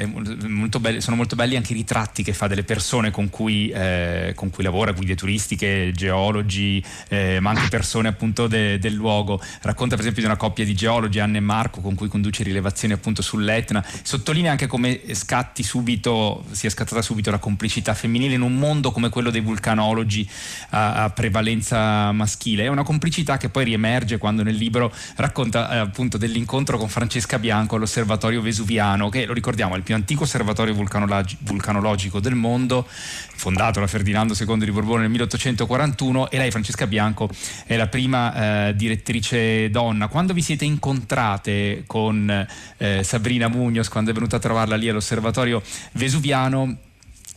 molto 0.48 0.80
belli, 0.80 1.02
sono 1.02 1.16
molto 1.16 1.36
belli 1.36 1.56
anche 1.56 1.74
i 1.74 1.75
ritratti 1.75 2.24
che 2.24 2.34
fa 2.34 2.48
delle 2.48 2.64
persone 2.64 3.12
con 3.12 3.30
cui, 3.30 3.70
eh, 3.70 4.34
con 4.36 4.50
cui 4.50 4.64
lavora, 4.64 4.92
guide 4.92 5.16
turistiche, 5.16 5.92
geologi, 5.94 6.84
eh, 7.10 7.40
ma 7.40 7.52
anche 7.52 7.68
persone 7.70 8.08
appunto 8.08 8.48
de, 8.48 8.80
del 8.80 8.94
luogo. 8.94 9.42
Racconta 9.62 9.96
per 9.96 10.02
esempio 10.02 10.22
di 10.22 10.28
una 10.28 10.38
coppia 10.38 10.66
di 10.66 10.74
geologi, 10.74 11.20
Anne 11.20 11.38
e 11.38 11.42
Marco, 11.42 11.82
con 11.82 11.96
cui 11.96 12.08
conduce 12.08 12.44
rilevazioni 12.44 12.94
appunto 12.94 13.22
sull'Etna. 13.22 13.86
Sottolinea 14.04 14.52
anche 14.52 14.68
come 14.68 15.02
scatti 15.36 15.63
subito, 15.63 16.46
sia 16.51 16.70
scattata 16.70 17.01
subito 17.01 17.30
la 17.30 17.39
complicità 17.39 17.94
femminile 17.94 18.36
in 18.36 18.42
un 18.42 18.56
mondo 18.56 18.92
come 18.92 19.10
quello 19.10 19.32
dei 19.32 19.42
vulcanologi 19.42 20.25
a, 20.70 21.04
a 21.04 21.10
prevalenza 21.10 22.13
maschile. 22.13 22.63
È 22.63 22.68
una 22.68 22.84
complicità 22.84 23.36
che 23.36 23.50
poi 23.50 23.65
riemerge 23.65 24.18
quando 24.18 24.44
nel 24.44 24.56
libro 24.56 24.94
racconta 25.18 25.70
eh, 25.72 25.77
appunto 25.77 26.18
dell'incontro 26.18 26.77
con 26.77 26.88
Francesca 26.88 27.38
Bianco 27.38 27.75
all'osservatorio 27.75 28.42
vesuviano, 28.42 29.10
che 29.10 29.25
lo 29.25 29.34
ricordiamo 29.34 29.74
è 29.74 29.77
il 29.77 29.84
più 29.84 29.94
antico 29.94 30.24
osservatorio 30.24 30.74
vulcanologico 30.74 32.22
del 32.22 32.36
mondo, 32.36 32.88
fondato 33.36 33.80
da 33.80 33.88
Ferdinando 33.88 34.34
II 34.38 34.58
di 34.60 34.72
Borbone 34.72 35.01
nel 35.01 35.10
1841 35.10 36.30
e 36.30 36.38
lei 36.38 36.51
Francesca 36.51 36.88
Bianco 36.88 37.30
è 37.65 37.75
la 37.75 37.88
prima 37.88 38.68
eh, 38.68 38.75
direttrice 38.75 39.70
donna. 39.70 40.08
Quando 40.08 40.34
vi 40.34 40.42
siete 40.42 40.65
incontrate 40.65 41.84
con 41.86 42.48
eh, 42.77 43.04
Sabrina 43.04 43.48
Mugnos, 43.48 43.89
quando 43.89 44.12
è 44.12 44.13
venuta 44.13 44.38
a 44.38 44.39
trovarla 44.39 44.75
lì 44.75 44.89
all'osservatorio 44.89 45.62
vesuviano, 45.94 46.77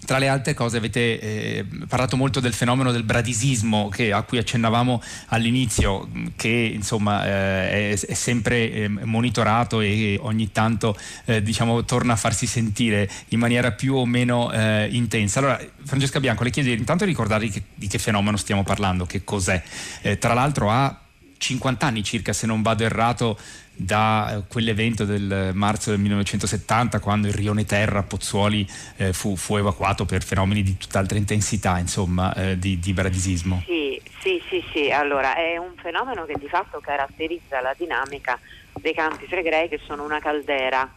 tra 0.05 0.19
le 0.19 0.29
altre 0.29 0.55
cose 0.55 0.77
avete 0.77 1.21
eh, 1.21 1.67
parlato 1.87 2.17
molto 2.17 2.41
del 2.41 2.55
fenomeno 2.55 2.93
del 2.93 3.03
bradisismo 3.03 3.89
che, 3.89 4.13
a 4.13 4.23
cui 4.23 4.39
accennavamo 4.39 5.03
all'inizio, 5.27 6.09
che 6.37 6.71
insomma 6.73 7.27
eh, 7.27 7.93
è, 7.93 8.01
è, 8.01 8.15
sempre 8.15 8.73
eh, 8.73 8.89
monitorato 8.89 9.81
e 9.81 10.19
ogni 10.21 10.51
tanto 10.53 10.97
eh, 11.27 11.43
diciamo, 11.43 11.85
torna 11.85 12.15
a 12.15 12.17
farsi 12.17 12.47
sentire 12.47 13.09
in 13.29 13.39
maniera 13.39 13.73
più 13.73 13.97
o 13.97 14.07
meno 14.07 14.53
eh, 14.53 14.89
intensa. 14.91 15.41
Allora, 15.41 15.61
Francesca 15.85 16.21
Bianco, 16.21 16.45
le 16.45 16.51
chiedo 16.51 16.71
intanto 16.71 17.05
di 17.05 17.11
ricordare 17.11 17.45
di 17.45 17.51
che, 17.51 17.63
di 17.75 17.89
che 17.89 17.99
fenomeno 17.99 18.37
stiamo 18.37 18.63
parlando, 18.63 19.05
che 19.05 19.25
cos'è. 19.25 19.63
Eh, 20.03 20.19
tra 20.19 20.33
l'altro 20.33 20.71
ha 20.71 21.03
50 21.39 21.87
anni 21.87 22.03
circa, 22.03 22.33
se 22.33 22.47
non 22.47 22.63
vado 22.63 22.85
errato, 22.85 23.39
da 23.81 24.35
eh, 24.35 24.43
quell'evento 24.49 25.05
del 25.05 25.53
marzo 25.55 25.91
del 25.91 26.01
1970 26.01 26.99
quando 26.99 27.29
il 27.29 27.33
rione 27.33 27.65
Terra 27.65 28.01
a 28.01 28.03
Pozzuoli 28.03 28.69
eh, 28.97 29.13
fu, 29.13 29.37
fu, 29.37 29.57
evacuato 29.57 30.05
per 30.05 30.25
fenomeni 30.25 30.65
di 30.65 30.77
tutt'altra 30.77 31.17
intensità 31.17 31.79
insomma, 31.79 32.35
eh, 32.35 32.59
di, 32.59 32.81
di 32.81 32.93
bradisismo. 32.93 33.63
Sì, 33.65 34.01
sì, 34.21 34.43
sì, 34.49 34.65
sì, 34.73 34.91
allora 34.91 35.37
è 35.37 35.57
un 35.57 35.75
fenomeno 35.77 36.25
che 36.25 36.35
di 36.39 36.49
fatto 36.49 36.81
caratterizza 36.81 37.61
la 37.61 37.75
dinamica 37.79 38.39
dei 38.75 38.95
campi 38.95 39.27
flegrei 39.27 39.69
che 39.69 39.81
sono 39.87 40.03
una 40.05 40.19
caldera. 40.19 40.91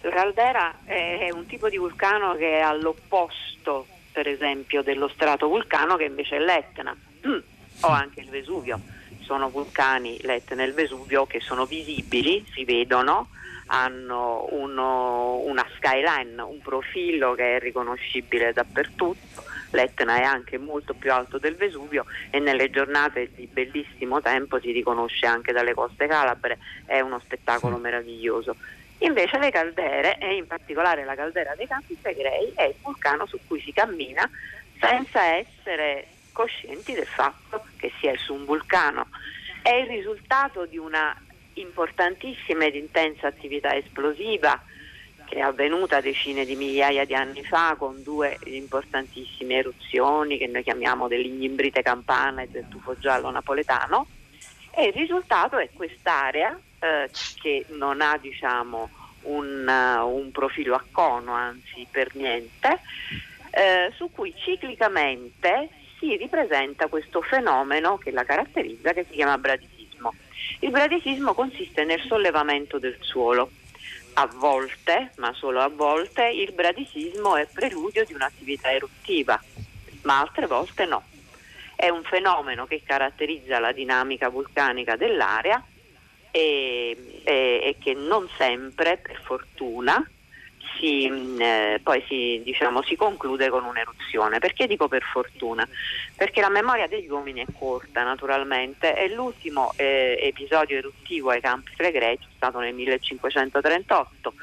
La 0.00 0.10
caldera 0.10 0.78
è 0.84 1.30
un 1.32 1.46
tipo 1.46 1.68
di 1.68 1.78
vulcano 1.78 2.34
che 2.34 2.58
è 2.58 2.60
all'opposto 2.60 3.86
per 4.12 4.28
esempio 4.28 4.82
dello 4.82 5.08
strato 5.08 5.48
vulcano 5.48 5.96
che 5.96 6.04
invece 6.04 6.36
è 6.36 6.38
l'Etna 6.38 6.94
o 7.80 7.88
anche 7.88 8.20
il 8.20 8.28
Vesuvio 8.28 8.80
sono 9.24 9.50
vulcani 9.50 10.18
l'Etna 10.22 10.62
e 10.62 10.66
il 10.66 10.74
Vesuvio 10.74 11.26
che 11.26 11.40
sono 11.40 11.66
visibili, 11.66 12.44
si 12.52 12.64
vedono, 12.64 13.28
hanno 13.66 14.46
uno, 14.50 15.38
una 15.38 15.66
skyline, 15.76 16.40
un 16.42 16.60
profilo 16.60 17.34
che 17.34 17.56
è 17.56 17.58
riconoscibile 17.58 18.52
dappertutto. 18.52 19.42
L'Etna 19.70 20.16
è 20.18 20.22
anche 20.22 20.56
molto 20.56 20.94
più 20.94 21.12
alto 21.12 21.38
del 21.38 21.56
Vesuvio 21.56 22.04
e 22.30 22.38
nelle 22.38 22.70
giornate 22.70 23.30
di 23.34 23.48
bellissimo 23.50 24.20
tempo 24.20 24.60
si 24.60 24.70
riconosce 24.70 25.26
anche 25.26 25.52
dalle 25.52 25.74
coste 25.74 26.06
calabre, 26.06 26.58
è 26.86 27.00
uno 27.00 27.18
spettacolo 27.18 27.76
meraviglioso. 27.76 28.54
Invece 28.98 29.38
le 29.38 29.50
caldere, 29.50 30.18
e 30.18 30.36
in 30.36 30.46
particolare 30.46 31.04
la 31.04 31.16
caldera 31.16 31.54
dei 31.56 31.66
Campi 31.66 31.96
Flegrei, 32.00 32.52
è 32.54 32.62
il 32.64 32.74
vulcano 32.80 33.26
su 33.26 33.38
cui 33.46 33.60
si 33.60 33.72
cammina 33.72 34.28
senza 34.78 35.24
essere 35.24 36.06
coscienti 36.34 36.92
del 36.92 37.06
fatto 37.06 37.64
che 37.78 37.92
si 37.98 38.08
è 38.08 38.16
su 38.16 38.34
un 38.34 38.44
vulcano. 38.44 39.06
È 39.62 39.72
il 39.72 39.86
risultato 39.86 40.66
di 40.66 40.76
una 40.76 41.16
importantissima 41.54 42.64
ed 42.64 42.74
intensa 42.74 43.28
attività 43.28 43.74
esplosiva 43.74 44.60
che 45.24 45.36
è 45.36 45.40
avvenuta 45.40 46.00
decine 46.00 46.44
di 46.44 46.56
migliaia 46.56 47.06
di 47.06 47.14
anni 47.14 47.44
fa 47.44 47.76
con 47.78 48.02
due 48.02 48.36
importantissime 48.44 49.54
eruzioni 49.54 50.36
che 50.36 50.48
noi 50.48 50.62
chiamiamo 50.62 51.08
dell'Ignimbrite 51.08 51.80
campana 51.80 52.42
e 52.42 52.48
del 52.48 52.68
tufo 52.68 52.98
giallo 52.98 53.30
napoletano 53.30 54.06
e 54.70 54.86
il 54.86 54.92
risultato 54.92 55.56
è 55.56 55.70
quest'area 55.72 56.58
eh, 56.80 57.08
che 57.40 57.64
non 57.68 58.00
ha 58.00 58.18
diciamo, 58.18 58.90
un, 59.22 59.66
uh, 59.66 60.06
un 60.06 60.30
profilo 60.32 60.74
a 60.74 60.84
cono, 60.90 61.32
anzi 61.32 61.86
per 61.90 62.14
niente, 62.16 62.80
eh, 63.50 63.92
su 63.94 64.10
cui 64.10 64.34
ciclicamente 64.36 65.68
si 66.04 66.16
ripresenta 66.16 66.88
questo 66.88 67.22
fenomeno 67.22 67.96
che 67.96 68.10
la 68.10 68.24
caratterizza 68.24 68.92
che 68.92 69.06
si 69.08 69.14
chiama 69.14 69.38
bradisismo. 69.38 70.12
Il 70.60 70.70
bradisismo 70.70 71.32
consiste 71.32 71.84
nel 71.84 72.02
sollevamento 72.02 72.78
del 72.78 72.98
suolo. 73.00 73.50
A 74.16 74.26
volte, 74.26 75.12
ma 75.16 75.32
solo 75.32 75.60
a 75.60 75.68
volte, 75.68 76.28
il 76.28 76.52
bradisismo 76.52 77.36
è 77.36 77.48
preludio 77.52 78.04
di 78.04 78.12
un'attività 78.12 78.70
eruttiva, 78.70 79.42
ma 80.02 80.20
altre 80.20 80.46
volte 80.46 80.84
no. 80.84 81.02
È 81.74 81.88
un 81.88 82.04
fenomeno 82.04 82.66
che 82.66 82.82
caratterizza 82.84 83.58
la 83.58 83.72
dinamica 83.72 84.28
vulcanica 84.28 84.96
dell'area 84.96 85.60
e, 86.30 87.22
e, 87.24 87.60
e 87.64 87.76
che 87.80 87.94
non 87.94 88.28
sempre, 88.36 88.98
per 88.98 89.20
fortuna, 89.22 90.06
si, 90.78 91.08
mm, 91.08 91.40
eh, 91.40 91.80
poi 91.82 92.02
si, 92.08 92.40
diciamo, 92.44 92.82
si, 92.82 92.96
conclude 92.96 93.48
con 93.48 93.64
un'eruzione. 93.64 94.38
Perché 94.38 94.66
dico 94.66 94.88
per 94.88 95.02
fortuna? 95.02 95.66
Perché 96.16 96.40
la 96.40 96.48
memoria 96.48 96.86
degli 96.86 97.08
uomini 97.08 97.40
è 97.40 97.46
corta 97.58 98.02
naturalmente 98.02 98.96
e 98.96 99.12
l'ultimo 99.12 99.72
eh, 99.76 100.18
episodio 100.20 100.78
eruttivo 100.78 101.30
ai 101.30 101.40
Campi 101.40 101.72
Flegrei 101.74 102.14
è 102.14 102.18
stato 102.36 102.58
nel 102.58 102.74
1538. 102.74 104.34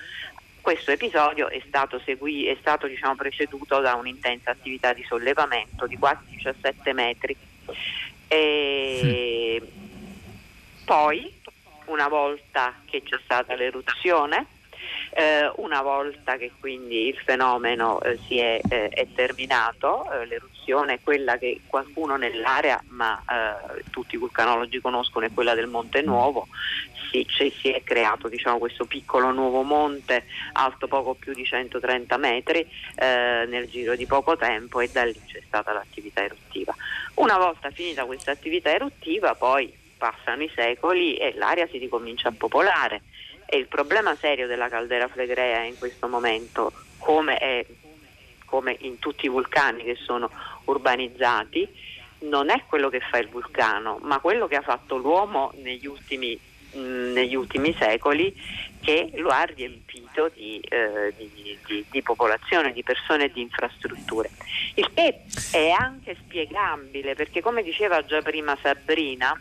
Questo 0.62 0.92
episodio 0.92 1.50
è 1.50 1.62
stato, 1.68 2.00
segui, 2.06 2.46
è 2.46 2.56
stato 2.60 2.86
diciamo, 2.86 3.16
preceduto 3.16 3.80
da 3.80 3.96
un'intensa 3.96 4.52
attività 4.52 4.94
di 4.94 5.04
sollevamento 5.04 5.88
di 5.88 5.98
quasi 5.98 6.24
17 6.36 6.94
metri. 6.94 7.36
E. 8.28 9.62
Poi, 10.86 11.34
una 11.86 12.08
volta 12.08 12.76
che 12.86 13.02
c'è 13.02 13.18
stata 13.24 13.56
l'eruzione, 13.56 14.46
eh, 15.12 15.51
una 15.58 15.82
volta 15.82 16.38
che 16.38 16.51
quindi 16.60 17.08
il 17.08 17.18
fenomeno 17.18 18.01
eh, 18.01 18.18
si 18.27 18.39
è, 18.39 18.60
eh, 18.68 18.89
è 18.89 19.08
terminato, 19.13 20.10
eh, 20.12 20.25
l'eruzione 20.25 20.96
è 20.96 21.00
quella 21.03 21.38
che 21.38 21.62
qualcuno 21.68 22.15
nell'area, 22.15 22.82
ma 22.89 23.22
eh, 23.30 23.84
tutti 23.89 24.15
i 24.15 24.18
vulcanologi 24.18 24.80
conoscono, 24.80 25.25
è 25.25 25.34
quella 25.34 25.53
del 25.53 25.68
Monte 25.68 26.01
Nuovo, 26.01 26.48
si, 27.12 27.25
cioè, 27.27 27.50
si 27.50 27.70
è 27.70 27.84
creato 27.84 28.30
diciamo, 28.30 28.58
questo 28.58 28.86
piccolo 28.86 29.32
nuovo 29.32 29.63
monte 29.63 30.25
alto 30.53 30.88
poco 30.88 31.13
più 31.13 31.34
di 31.34 31.44
130 31.44 32.15
metri 32.18 32.65
eh, 32.96 33.46
nel 33.48 33.68
giro 33.68 33.96
di 33.96 34.06
poco 34.06 34.38
tempo 34.38 34.80
e 34.80 34.89
da 34.89 35.03
lì 35.03 35.20
c'è 35.27 35.41
stata 35.46 35.74
l'attività 35.74 36.24
eruttiva. 36.24 36.74
Una 37.15 37.38
volta 37.38 37.70
finita 37.70 38.06
questa 38.06 38.32
attività 38.32 38.74
eruttiva 38.74 39.36
poi 39.36 39.77
passano 39.98 40.41
i 40.41 40.51
secoli 40.56 41.15
e 41.18 41.34
l'area 41.36 41.68
si 41.68 41.77
ricomincia 41.77 42.30
a 42.30 42.34
popolare 42.36 43.03
e 43.53 43.58
il 43.58 43.67
problema 43.67 44.15
serio 44.15 44.48
della 44.48 44.70
caldera 44.70 45.10
flegrea 45.10 45.63
in 45.63 45.77
questo 45.77 46.08
momento, 46.08 46.72
come, 47.00 47.36
è, 47.36 47.65
come 48.46 48.77
in 48.79 48.98
tutti 48.98 49.25
i 49.25 49.29
vulcani 49.29 49.84
che 49.84 49.96
sono 49.96 50.31
urbanizzati, 50.63 51.67
non 52.20 52.50
è 52.50 52.63
quello 52.65 52.88
che 52.88 53.01
fa 53.01 53.17
il 53.17 53.27
vulcano, 53.27 54.00
ma 54.03 54.20
quello 54.20 54.48
che 54.48 54.55
ha 54.55 54.62
fatto 54.62 54.96
l'uomo 54.96 55.51
negli 55.58 55.86
ultimi, 55.86 56.39
mh, 56.72 56.79
negli 56.79 57.36
ultimi 57.36 57.75
secoli 57.77 58.34
che 58.79 59.12
lo 59.15 59.27
ha 59.31 59.43
riempito 59.43 60.29
di, 60.34 60.58
eh, 60.70 61.13
di, 61.17 61.60
di, 61.65 61.86
di, 61.91 62.01
popolazione, 62.01 62.72
di 62.72 62.84
persone 62.84 63.25
e 63.25 63.31
di 63.34 63.41
infrastrutture. 63.41 64.29
Il 64.75 64.93
che 64.93 65.24
è 65.51 65.72
anche 65.72 66.15
spiegabile 66.24 67.15
perché 67.15 67.41
come 67.41 67.63
diceva 67.63 68.05
già 68.05 68.22
prima 68.22 68.58
Sabrina, 68.62 69.38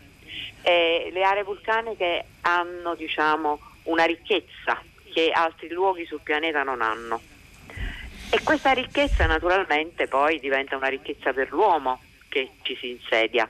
eh, 0.63 1.09
le 1.13 1.23
aree 1.23 1.43
vulcaniche 1.43 2.25
hanno 2.41 2.93
diciamo, 2.95 3.70
una 3.83 4.03
ricchezza 4.05 4.81
che 5.13 5.31
altri 5.31 5.69
luoghi 5.69 6.05
sul 6.05 6.21
pianeta 6.21 6.63
non 6.63 6.81
hanno. 6.81 7.21
E 8.29 8.41
questa 8.43 8.71
ricchezza 8.71 9.25
naturalmente 9.25 10.07
poi 10.07 10.39
diventa 10.39 10.77
una 10.77 10.87
ricchezza 10.87 11.33
per 11.33 11.51
l'uomo 11.51 12.01
che 12.29 12.51
ci 12.61 12.77
si 12.79 12.91
insedia. 12.91 13.49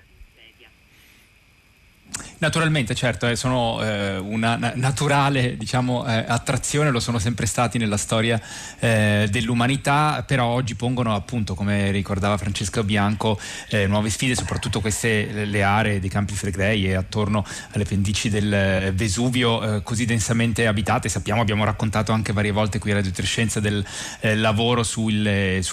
Naturalmente, 2.42 2.96
certo, 2.96 3.28
eh, 3.28 3.36
sono 3.36 3.84
eh, 3.84 4.18
una 4.18 4.56
na- 4.56 4.74
naturale 4.74 5.58
diciamo, 5.58 6.08
eh, 6.08 6.26
attrazione, 6.28 6.90
lo 6.90 7.00
sono 7.00 7.20
sempre 7.20 7.46
stati 7.46 7.78
nella 7.78 7.98
storia 7.98 8.42
eh, 8.80 9.28
dell'umanità, 9.30 10.24
però 10.26 10.48
oggi 10.48 10.74
pongono 10.74 11.14
appunto, 11.14 11.54
come 11.54 11.92
ricordava 11.92 12.38
Francesco 12.38 12.84
Bianco, 12.84 13.40
eh, 13.70 13.86
nuove 13.86 14.10
sfide, 14.10 14.34
soprattutto 14.34 14.82
queste 14.82 15.46
le 15.46 15.62
aree 15.62 16.00
dei 16.00 16.10
campi 16.10 16.34
Flegrei 16.34 16.88
e 16.88 16.96
attorno 16.96 17.46
alle 17.74 17.84
pendici 17.84 18.32
del 18.32 18.52
eh, 18.52 18.92
Vesuvio 18.92 19.84
così 19.84 20.06
densamente 20.06 20.66
abitate. 20.66 21.10
Sappiamo, 21.10 21.42
abbiamo 21.42 21.64
raccontato 21.64 22.12
anche 22.12 22.34
varie 22.34 22.52
volte 22.52 22.80
qui 22.80 22.90
a 22.90 22.96
Radio 22.96 23.12
Trescenza 23.12 23.60
del 23.60 23.86
lavoro 24.22 24.82
sui 24.82 25.64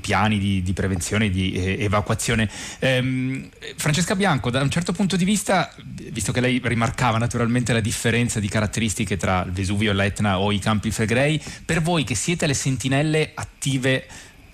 piani 0.00 0.38
di, 0.38 0.62
di 0.62 0.72
prevenzione 0.72 1.28
di 1.28 1.76
evacuazione. 1.80 2.48
Ehm, 2.78 3.48
Francesca 3.74 4.14
Bianco, 4.14 4.50
da 4.50 4.62
un 4.62 4.70
certo 4.70 4.92
punto 4.92 5.16
di 5.16 5.24
vista 5.24 5.54
visto 5.84 6.32
che 6.32 6.40
lei 6.40 6.60
rimarcava 6.62 7.18
naturalmente 7.18 7.72
la 7.72 7.80
differenza 7.80 8.40
di 8.40 8.48
caratteristiche 8.48 9.16
tra 9.16 9.42
il 9.44 9.52
Vesuvio, 9.52 9.92
l'Etna 9.92 10.38
o 10.38 10.52
i 10.52 10.58
Campi 10.58 10.90
Flegrei, 10.90 11.40
per 11.64 11.82
voi 11.82 12.04
che 12.04 12.14
siete 12.14 12.46
le 12.46 12.54
sentinelle 12.54 13.32
attive 13.34 14.06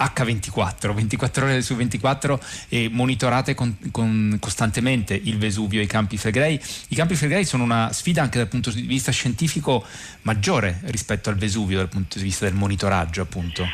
H24, 0.02 0.92
24 0.92 1.44
ore 1.44 1.62
su 1.62 1.76
24 1.76 2.40
e 2.68 2.88
monitorate 2.90 3.54
con, 3.54 3.76
con 3.90 4.36
costantemente 4.40 5.14
il 5.14 5.38
Vesuvio 5.38 5.80
e 5.80 5.84
i 5.84 5.86
Campi 5.86 6.16
Flegrei. 6.16 6.60
I 6.88 6.94
Campi 6.94 7.14
Flegrei 7.14 7.44
sono 7.44 7.62
una 7.62 7.92
sfida 7.92 8.22
anche 8.22 8.38
dal 8.38 8.48
punto 8.48 8.70
di 8.70 8.82
vista 8.82 9.12
scientifico 9.12 9.84
maggiore 10.22 10.80
rispetto 10.86 11.30
al 11.30 11.36
Vesuvio 11.36 11.78
dal 11.78 11.88
punto 11.88 12.18
di 12.18 12.24
vista 12.24 12.44
del 12.44 12.54
monitoraggio 12.54 13.22
appunto. 13.22 13.66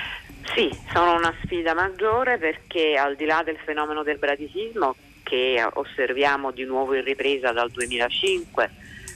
Sì, 0.55 0.71
sono 0.93 1.15
una 1.15 1.33
sfida 1.45 1.75
maggiore 1.75 2.39
perché 2.39 2.97
al 2.97 3.17
di 3.17 3.25
là 3.25 3.43
del 3.45 3.59
fenomeno 3.65 4.03
del 4.03 4.19
bradisismo 4.19 4.97
che 5.29 5.63
osserviamo 5.75 6.53
di 6.53 6.65
nuovo 6.65 6.95
in 6.95 7.05
ripresa 7.05 7.53
dal 7.53 7.71
2005 7.71 8.71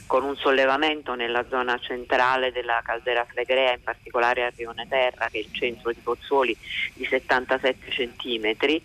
con 0.05 0.23
un 0.23 0.35
sollevamento 0.35 1.15
nella 1.15 1.43
zona 1.49 1.79
centrale 1.79 2.51
della 2.51 2.81
caldera 2.83 3.25
Flegrea, 3.25 3.73
in 3.73 3.81
particolare 3.81 4.43
a 4.43 4.51
Rione 4.55 4.85
Terra, 4.87 5.27
che 5.31 5.39
è 5.39 5.41
il 5.41 5.49
centro 5.51 5.91
di 5.91 5.99
Pozzuoli, 6.03 6.55
di 6.93 7.05
77 7.05 7.89
centimetri. 7.89 8.79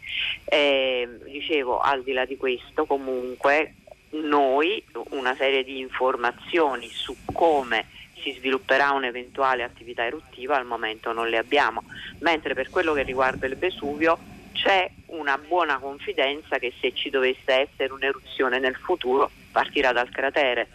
Eh, 0.45 1.07
dicevo, 1.25 1.81
al 1.81 2.03
di 2.03 2.13
là 2.13 2.25
di 2.25 2.39
questo, 2.39 2.87
comunque 2.87 3.75
noi 4.11 4.83
una 5.11 5.35
serie 5.35 5.65
di 5.65 5.81
informazioni 5.81 6.89
su 6.89 7.15
come 7.31 7.89
si 8.23 8.33
svilupperà 8.33 8.93
un'eventuale 8.93 9.63
attività 9.63 10.07
eruttiva 10.07 10.57
al 10.57 10.65
momento 10.65 11.13
non 11.13 11.29
le 11.29 11.37
abbiamo, 11.37 11.85
mentre 12.21 12.55
per 12.55 12.71
quello 12.71 12.95
che 12.95 13.03
riguarda 13.03 13.47
il 13.47 13.57
Vesuvio 13.57 14.37
c'è 14.61 14.91
una 15.07 15.39
buona 15.39 15.79
confidenza 15.79 16.59
che 16.59 16.73
se 16.81 16.93
ci 16.93 17.11
dovesse 17.11 17.69
essere 17.69 17.93
un'eruzione 17.93 18.59
nel 18.59 18.75
futuro 18.75 19.31
partirà 19.53 19.93
dal 19.93 20.11
cratere. 20.11 20.69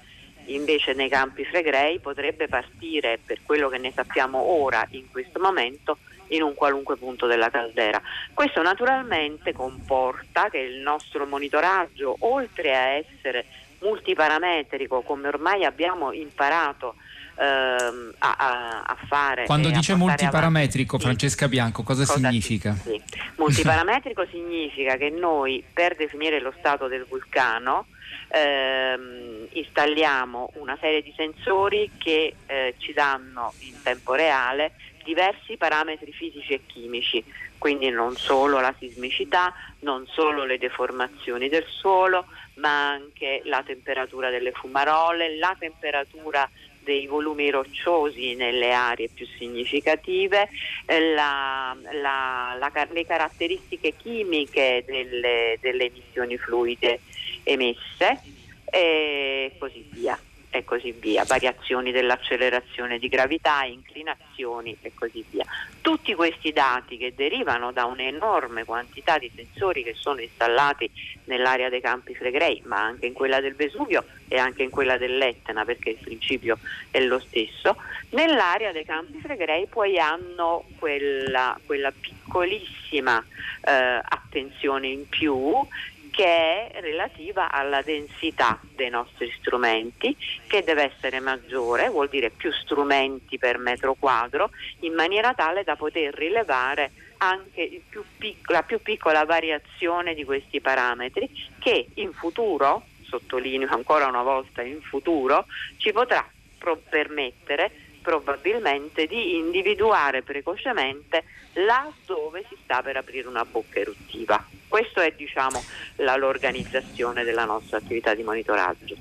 Invece 0.46 0.94
nei 0.94 1.10
campi 1.10 1.44
Fregrei 1.44 2.00
potrebbe 2.00 2.48
partire, 2.48 3.20
per 3.24 3.40
quello 3.46 3.68
che 3.70 3.78
ne 3.78 3.92
sappiamo 3.94 4.40
ora, 4.40 4.86
in 4.92 5.10
questo 5.12 5.40
momento, 5.40 5.98
in 6.28 6.42
un 6.42 6.54
qualunque 6.54 6.96
punto 6.96 7.28
della 7.28 7.50
caldera. 7.50 8.02
Questo 8.34 8.62
naturalmente 8.62 9.54
comporta 9.54 10.50
che 10.50 10.60
il 10.60 10.80
nostro 10.80 11.26
monitoraggio, 11.26 12.16
oltre 12.20 12.76
a 12.76 12.88
essere 12.88 13.46
multiparametrico, 13.80 15.02
come 15.02 15.28
ormai 15.28 15.66
abbiamo 15.66 16.14
imparato 16.14 16.96
ehm, 17.36 18.14
a, 18.20 18.36
a, 18.38 18.82
a, 18.82 18.98
fare. 19.08 19.46
Quando 19.46 19.70
dice 19.70 19.96
multiparametrico, 19.96 20.96
avanti, 20.96 21.06
Francesca 21.06 21.48
Bianco, 21.48 21.84
cosa, 21.84 22.06
cosa 22.06 22.20
significa? 22.20 22.74
Sì. 22.74 23.02
Multiparametrico 23.36 24.26
significa 24.30 24.96
che 24.98 25.10
noi 25.10 25.64
per 25.74 25.96
definire 25.96 26.40
lo 26.40 26.54
stato 26.58 26.88
del 26.88 27.06
vulcano 27.08 27.88
ehm, 28.30 29.48
installiamo 29.52 30.52
una 30.56 30.78
serie 30.80 31.02
di 31.02 31.14
sensori 31.16 31.92
che 31.98 32.36
eh, 32.46 32.76
ci 32.78 32.94
danno 32.94 33.54
in 33.60 33.82
tempo 33.82 34.14
reale 34.14 34.74
diversi 35.04 35.58
parametri 35.58 36.12
fisici 36.14 36.54
e 36.54 36.62
chimici, 36.66 37.24
quindi 37.58 37.90
non 37.90 38.16
solo 38.16 38.60
la 38.60 38.74
sismicità, 38.80 39.54
non 39.80 40.08
solo 40.08 40.46
le 40.46 40.58
deformazioni 40.58 41.50
del 41.50 41.66
suolo, 41.68 42.26
ma 42.56 42.92
anche 42.92 43.42
la 43.44 43.62
temperatura 43.64 44.30
delle 44.30 44.52
fumarole, 44.52 45.38
la 45.38 45.56
temperatura 45.60 46.50
dei 46.84 47.08
volumi 47.08 47.50
rocciosi 47.50 48.36
nelle 48.36 48.74
aree 48.74 49.10
più 49.10 49.26
significative, 49.38 50.50
eh, 50.86 51.14
la, 51.14 51.76
la, 51.92 52.56
la, 52.58 52.88
le 52.92 53.06
caratteristiche 53.06 53.96
chimiche 53.96 54.84
delle, 54.86 55.58
delle 55.62 55.86
emissioni 55.86 56.38
fluide 56.38 57.02
emesse 57.44 58.22
e 58.66 59.56
così 59.60 59.86
via 59.92 60.20
e 60.56 60.64
così 60.64 60.92
via, 60.92 61.24
variazioni 61.24 61.92
dell'accelerazione 61.92 63.00
di 63.00 63.08
gravità, 63.08 63.64
inclinazioni 63.64 64.78
e 64.82 64.92
così 64.94 65.26
via. 65.28 65.44
Tutti 65.82 66.14
questi 66.14 66.52
dati 66.52 66.96
che 66.98 67.14
derivano 67.16 67.72
da 67.72 67.86
un'enorme 67.86 68.64
quantità 68.64 69.18
di 69.18 69.32
sensori 69.34 69.82
che 69.84 69.96
sono 69.96 70.22
installati 70.22 70.88
nell'area 71.26 71.70
dei 71.70 71.82
campi 71.82 72.14
Flegrei, 72.14 72.62
ma 72.66 72.84
anche 72.84 73.08
in 73.08 73.14
quella 73.14 73.42
del 73.42 73.56
Vesuvio 73.56 74.06
e 74.28 74.38
anche 74.38 74.62
in 74.62 74.70
quella 74.70 74.98
dell'Etna, 74.98 75.66
perché 75.66 75.90
il 75.90 75.98
principio 76.00 76.60
è 76.92 77.00
lo 77.00 77.18
stesso, 77.18 77.76
nell'area 78.10 78.72
dei 78.72 78.86
campi 78.86 79.20
Flegrei 79.22 79.66
poi 79.66 79.98
hanno 79.98 80.66
quella, 80.78 81.60
quella 81.66 81.92
piccolissima 81.92 83.24
eh, 83.66 83.72
attenzione 84.04 84.88
in 84.88 85.10
più 85.10 85.66
che 86.14 86.70
è 86.70 86.80
relativa 86.80 87.50
alla 87.50 87.82
densità 87.82 88.62
dei 88.76 88.92
nostri 88.92 89.34
strumenti, 89.40 90.16
che 90.48 90.62
deve 90.62 90.94
essere 90.94 91.20
maggiore, 91.20 91.90
vuol 91.90 92.08
dire 92.08 92.30
più 92.30 92.52
strumenti 92.52 93.40
per 93.40 93.58
metro 93.58 93.96
quadro, 93.96 94.52
in 94.82 94.94
maniera 94.94 95.34
tale 95.34 95.64
da 95.64 95.76
poter 95.76 96.14
rilevare 96.14 96.92
anche 97.18 97.82
più 97.90 98.04
pic- 98.16 98.48
la 98.52 98.62
più 98.62 98.80
piccola 98.84 99.26
variazione 99.26 100.14
di 100.14 100.24
questi 100.24 100.62
parametri 100.62 101.28
che 101.58 101.90
in 101.96 102.14
futuro, 102.14 102.90
sottolineo 103.02 103.70
ancora 103.72 104.06
una 104.06 104.22
volta 104.22 104.62
in 104.62 104.82
futuro, 104.82 105.48
ci 105.78 105.92
potrà 105.92 106.24
pro- 106.60 106.84
permettere 106.88 107.72
probabilmente 108.04 109.08
di 109.08 109.38
individuare 109.38 110.22
precocemente 110.22 111.24
là 111.54 111.92
dove 112.06 112.46
si 112.48 112.56
sta 112.62 112.84
per 112.84 112.98
aprire 112.98 113.28
una 113.28 113.46
bocca 113.46 113.80
eruttiva. 113.80 114.48
Questa 114.74 115.04
è 115.04 115.14
diciamo, 115.16 115.64
la, 115.98 116.18
l'organizzazione 116.18 117.24
della 117.24 117.46
nostra 117.46 117.78
attività 117.78 118.16
di 118.16 118.24
monitoraggio. 118.24 118.96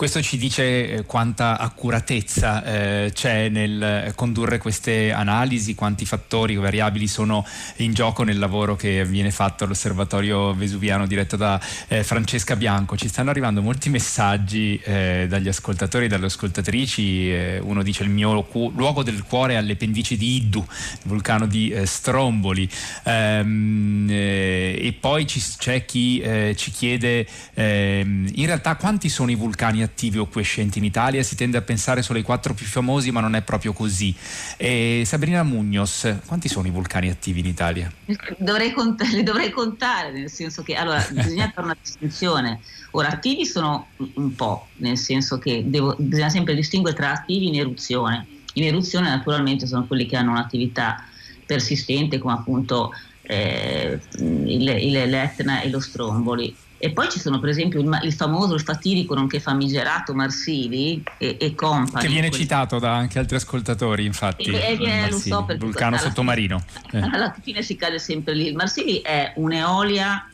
Questo 0.00 0.22
ci 0.22 0.38
dice 0.38 0.92
eh, 0.92 1.04
quanta 1.04 1.58
accuratezza 1.58 2.64
eh, 2.64 3.10
c'è 3.12 3.50
nel 3.50 4.14
condurre 4.14 4.56
queste 4.56 5.12
analisi, 5.12 5.74
quanti 5.74 6.06
fattori 6.06 6.56
o 6.56 6.62
variabili 6.62 7.06
sono 7.06 7.46
in 7.76 7.92
gioco 7.92 8.22
nel 8.22 8.38
lavoro 8.38 8.76
che 8.76 9.04
viene 9.04 9.30
fatto 9.30 9.64
all'osservatorio 9.64 10.54
vesuviano 10.54 11.06
diretto 11.06 11.36
da 11.36 11.60
eh, 11.88 12.02
Francesca 12.02 12.56
Bianco. 12.56 12.96
Ci 12.96 13.08
stanno 13.08 13.28
arrivando 13.28 13.60
molti 13.60 13.90
messaggi 13.90 14.80
eh, 14.82 15.26
dagli 15.28 15.48
ascoltatori 15.48 16.06
e 16.06 16.08
dalle 16.08 16.24
ascoltatrici. 16.24 17.30
Eh, 17.30 17.58
uno 17.62 17.82
dice 17.82 18.02
il 18.02 18.08
mio 18.08 18.42
cu- 18.44 18.72
luogo 18.74 19.02
del 19.02 19.22
cuore 19.24 19.56
alle 19.56 19.76
pendici 19.76 20.16
di 20.16 20.36
Iddu, 20.36 20.60
il 20.60 20.98
vulcano 21.02 21.44
di 21.44 21.72
eh, 21.72 21.84
Stromboli. 21.84 22.66
Ehm, 23.04 24.06
e 24.10 24.96
poi 24.98 25.26
ci, 25.26 25.42
c'è 25.58 25.84
chi 25.84 26.22
ci 26.54 26.70
chiede 26.70 27.26
ehm, 27.52 28.30
in 28.32 28.46
realtà 28.46 28.76
quanti 28.76 29.10
sono 29.10 29.30
i 29.30 29.34
vulcani 29.34 29.82
attivi 29.82 29.88
o 30.18 30.26
quiescenti 30.26 30.78
in 30.78 30.84
Italia, 30.84 31.22
si 31.22 31.36
tende 31.36 31.56
a 31.56 31.62
pensare 31.62 32.02
solo 32.02 32.18
ai 32.18 32.24
quattro 32.24 32.54
più 32.54 32.66
famosi, 32.66 33.10
ma 33.10 33.20
non 33.20 33.34
è 33.34 33.42
proprio 33.42 33.72
così. 33.72 34.14
E 34.56 35.02
Sabrina 35.04 35.42
Mugnos, 35.42 36.16
quanti 36.26 36.48
sono 36.48 36.66
i 36.66 36.70
vulcani 36.70 37.10
attivi 37.10 37.40
in 37.40 37.46
Italia? 37.46 37.92
Dovrei 38.38 38.72
cont- 38.72 39.02
li 39.12 39.22
dovrei 39.22 39.50
contare, 39.50 40.10
nel 40.12 40.30
senso 40.30 40.62
che 40.62 40.74
allora 40.74 41.06
bisogna 41.10 41.50
fare 41.54 41.66
una 41.66 41.76
distinzione. 41.80 42.60
Ora, 42.92 43.08
attivi 43.08 43.46
sono 43.46 43.88
un 44.14 44.34
po', 44.34 44.68
nel 44.76 44.96
senso 44.96 45.38
che 45.38 45.64
devo, 45.66 45.94
bisogna 45.98 46.30
sempre 46.30 46.54
distinguere 46.54 46.96
tra 46.96 47.12
attivi 47.12 47.48
in 47.48 47.58
eruzione. 47.58 48.26
In 48.54 48.64
eruzione 48.64 49.08
naturalmente 49.08 49.66
sono 49.66 49.86
quelli 49.86 50.06
che 50.06 50.16
hanno 50.16 50.32
un'attività 50.32 51.04
persistente 51.46 52.18
come 52.18 52.34
appunto 52.34 52.92
eh, 53.22 54.00
l'Etna 54.18 55.60
e 55.60 55.70
lo 55.70 55.80
Stromboli 55.80 56.54
e 56.82 56.92
poi 56.92 57.10
ci 57.10 57.20
sono 57.20 57.38
per 57.40 57.50
esempio 57.50 57.78
il, 57.78 58.00
il 58.04 58.12
famoso, 58.14 58.54
il 58.54 58.62
fatirico 58.62 59.14
nonché 59.14 59.38
famigerato 59.38 60.14
Marsili 60.14 61.02
e, 61.18 61.36
e 61.38 61.54
Company. 61.54 62.06
Che 62.06 62.10
viene 62.10 62.30
citato 62.30 62.78
da 62.78 62.94
anche 62.94 63.18
altri 63.18 63.36
ascoltatori 63.36 64.06
infatti. 64.06 64.44
E, 64.44 64.78
e, 64.80 65.10
lo 65.10 65.18
so 65.18 65.44
perché 65.44 65.62
vulcano 65.62 65.98
sottomarino. 65.98 66.64
Fine, 66.88 67.06
eh. 67.06 67.10
Alla 67.12 67.34
fine 67.38 67.60
si 67.60 67.76
cade 67.76 67.98
sempre 67.98 68.32
lì. 68.32 68.46
Il 68.46 68.56
Marsili 68.56 69.02
è 69.02 69.34
un'eolia 69.36 70.26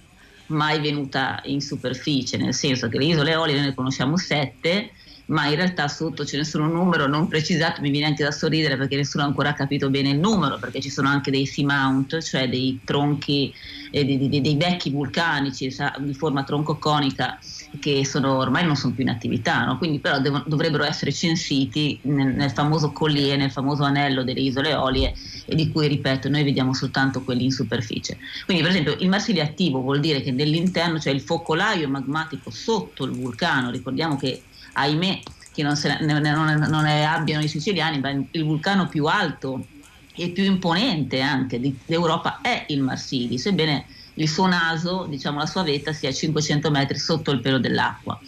mai 0.46 0.78
venuta 0.78 1.40
in 1.46 1.60
superficie, 1.60 2.36
nel 2.36 2.54
senso 2.54 2.88
che 2.88 2.98
le 2.98 3.06
isole 3.06 3.32
eolie 3.32 3.56
noi 3.56 3.64
ne 3.64 3.74
conosciamo 3.74 4.16
sette, 4.16 4.92
ma 5.26 5.46
in 5.46 5.56
realtà 5.56 5.88
sotto 5.88 6.24
ce 6.24 6.36
ne 6.36 6.44
sono 6.44 6.66
un 6.66 6.72
numero 6.72 7.06
non 7.06 7.26
precisato, 7.26 7.80
mi 7.80 7.90
viene 7.90 8.06
anche 8.06 8.22
da 8.22 8.30
sorridere 8.30 8.76
perché 8.76 8.96
nessuno 8.96 9.24
ha 9.24 9.26
ancora 9.26 9.54
capito 9.54 9.90
bene 9.90 10.10
il 10.10 10.18
numero, 10.18 10.58
perché 10.58 10.80
ci 10.80 10.90
sono 10.90 11.08
anche 11.08 11.30
dei 11.30 11.46
seamount, 11.46 12.20
cioè 12.20 12.48
dei 12.48 12.80
tronchi, 12.84 13.52
eh, 13.90 14.04
dei, 14.04 14.28
dei, 14.28 14.40
dei, 14.40 14.56
vecchi 14.56 14.90
vulcanici 14.90 15.74
di 15.98 16.14
forma 16.14 16.44
troncoconica 16.44 17.38
che 17.80 18.04
sono, 18.06 18.36
ormai 18.36 18.64
non 18.64 18.76
sono 18.76 18.94
più 18.94 19.02
in 19.02 19.10
attività, 19.10 19.64
no? 19.64 19.78
quindi 19.78 19.98
però 19.98 20.20
devono, 20.20 20.44
dovrebbero 20.46 20.84
essere 20.84 21.12
censiti 21.12 21.98
nel, 22.02 22.34
nel, 22.34 22.52
famoso 22.52 22.92
collier, 22.92 23.36
nel 23.36 23.50
famoso 23.50 23.82
anello 23.82 24.22
delle 24.22 24.40
isole 24.40 24.74
Olie 24.74 25.12
e 25.44 25.56
di 25.56 25.70
cui, 25.72 25.88
ripeto, 25.88 26.28
noi 26.28 26.44
vediamo 26.44 26.72
soltanto 26.72 27.22
quelli 27.22 27.44
in 27.44 27.50
superficie. 27.50 28.16
Quindi 28.44 28.62
per 28.62 28.70
esempio 28.70 28.96
il 29.00 29.08
Marsilio 29.08 29.42
attivo 29.42 29.80
vuol 29.80 29.98
dire 29.98 30.22
che 30.22 30.30
nell'interno 30.30 30.94
c'è 30.94 31.04
cioè 31.06 31.12
il 31.12 31.20
focolaio 31.20 31.88
magmatico 31.88 32.50
sotto 32.50 33.04
il 33.04 33.10
vulcano, 33.10 33.70
ricordiamo 33.70 34.16
che 34.16 34.42
ahimè 34.76 35.20
che 35.52 35.62
non, 35.62 35.74
ne, 36.00 36.12
non, 36.12 36.66
non 36.68 36.82
ne 36.82 37.06
abbiano 37.06 37.42
i 37.42 37.48
siciliani, 37.48 37.98
ma 37.98 38.10
il 38.10 38.44
vulcano 38.44 38.88
più 38.88 39.06
alto 39.06 39.66
e 40.14 40.30
più 40.30 40.44
imponente 40.44 41.20
anche 41.20 41.60
d'Europa 41.86 42.40
è 42.42 42.66
il 42.68 42.82
Marsilio, 42.82 43.38
sebbene 43.38 43.86
il 44.14 44.28
suo 44.28 44.46
naso, 44.46 45.06
diciamo 45.08 45.38
la 45.38 45.46
sua 45.46 45.62
vetta, 45.62 45.92
sia 45.92 46.10
a 46.10 46.12
500 46.12 46.70
metri 46.70 46.98
sotto 46.98 47.30
il 47.30 47.40
pelo 47.40 47.58
dell'acqua. 47.58 48.18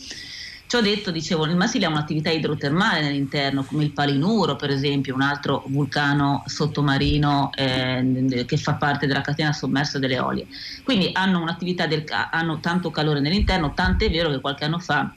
Ciò 0.67 0.83
detto, 0.83 1.11
dicevo, 1.11 1.47
il 1.47 1.57
Marsilio 1.57 1.89
ha 1.89 1.91
un'attività 1.91 2.29
idrotermale 2.29 3.01
nell'interno, 3.01 3.65
come 3.65 3.85
il 3.85 3.93
Palinuro, 3.93 4.57
per 4.57 4.69
esempio, 4.69 5.15
un 5.15 5.23
altro 5.23 5.65
vulcano 5.69 6.43
sottomarino 6.45 7.53
eh, 7.55 8.45
che 8.47 8.57
fa 8.59 8.75
parte 8.75 9.07
della 9.07 9.23
catena 9.23 9.55
sommersa 9.55 9.99
delle 9.99 10.19
olie. 10.19 10.47
Quindi 10.85 11.09
hanno 11.15 11.41
un'attività 11.41 11.87
del, 11.87 12.05
hanno 12.31 12.61
tanto 12.61 12.91
calore 12.91 13.21
nell'interno, 13.21 13.73
tant'è 13.73 14.11
vero 14.11 14.29
che 14.29 14.41
qualche 14.41 14.67
anno 14.67 14.79
fa 14.79 15.11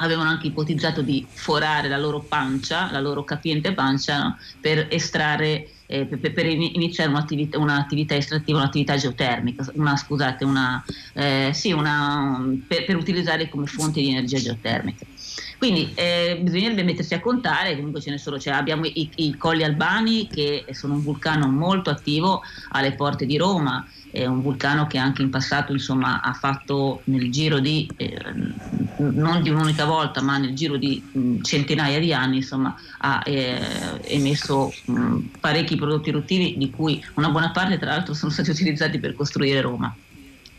avevano 0.00 0.28
anche 0.30 0.48
ipotizzato 0.48 1.02
di 1.02 1.26
forare 1.28 1.88
la 1.88 1.98
loro 1.98 2.20
pancia, 2.20 2.90
la 2.90 3.00
loro 3.00 3.24
capiente 3.24 3.72
pancia, 3.72 4.22
no? 4.22 4.38
per 4.60 4.86
estrarre 4.90 5.68
eh, 5.90 6.06
per, 6.06 6.32
per, 6.32 6.46
iniziare 6.46 7.10
un'attività, 7.10 7.58
un'attività, 7.58 8.14
estrattiva, 8.14 8.58
un'attività 8.58 8.96
geotermica, 8.96 9.66
una, 9.74 9.96
scusate, 9.96 10.44
una, 10.44 10.84
eh, 11.14 11.50
sì, 11.52 11.72
una, 11.72 12.40
per, 12.66 12.84
per, 12.84 12.96
utilizzare 12.96 13.48
come 13.48 13.66
fonte 13.66 14.00
di 14.00 14.10
energia 14.10 14.38
geotermica. 14.38 15.04
Quindi 15.58 15.90
eh, 15.94 16.38
bisognerebbe 16.40 16.84
mettersi 16.84 17.14
a 17.14 17.20
contare, 17.20 17.74
comunque 17.74 18.00
ce 18.00 18.10
ne 18.10 18.18
sono, 18.18 18.38
cioè 18.38 18.54
abbiamo 18.54 18.86
i, 18.86 19.10
i 19.16 19.36
Colli 19.36 19.64
Albani 19.64 20.28
che 20.28 20.64
sono 20.70 20.94
un 20.94 21.02
vulcano 21.02 21.48
molto 21.48 21.90
attivo 21.90 22.40
alle 22.70 22.92
porte 22.92 23.26
di 23.26 23.36
Roma, 23.36 23.84
è 24.10 24.26
un 24.26 24.40
vulcano 24.42 24.86
che 24.86 24.98
anche 24.98 25.22
in 25.22 25.30
passato 25.30 25.72
insomma, 25.72 26.20
ha 26.20 26.32
fatto 26.34 27.02
nel 27.06 27.30
giro 27.30 27.58
di, 27.60 27.92
eh, 27.96 28.16
non 28.96 29.42
di 29.42 29.50
un'unica 29.50 29.84
volta, 29.84 30.20
ma 30.22 30.38
nel 30.38 30.54
giro 30.54 30.76
di 30.76 31.08
mh, 31.12 31.40
centinaia 31.42 31.98
di 31.98 32.12
anni, 32.12 32.36
insomma, 32.36 32.74
ha 32.98 33.22
eh, 33.24 34.00
emesso 34.04 34.80
mh, 34.84 35.18
parecchi 35.40 35.76
prodotti 35.76 36.10
eruttivi, 36.10 36.56
di 36.56 36.70
cui 36.70 37.02
una 37.16 37.30
buona 37.30 37.50
parte 37.52 37.78
tra 37.78 37.90
l'altro 37.90 38.14
sono 38.14 38.30
stati 38.32 38.50
utilizzati 38.50 38.98
per 38.98 39.14
costruire 39.14 39.60
Roma 39.60 39.96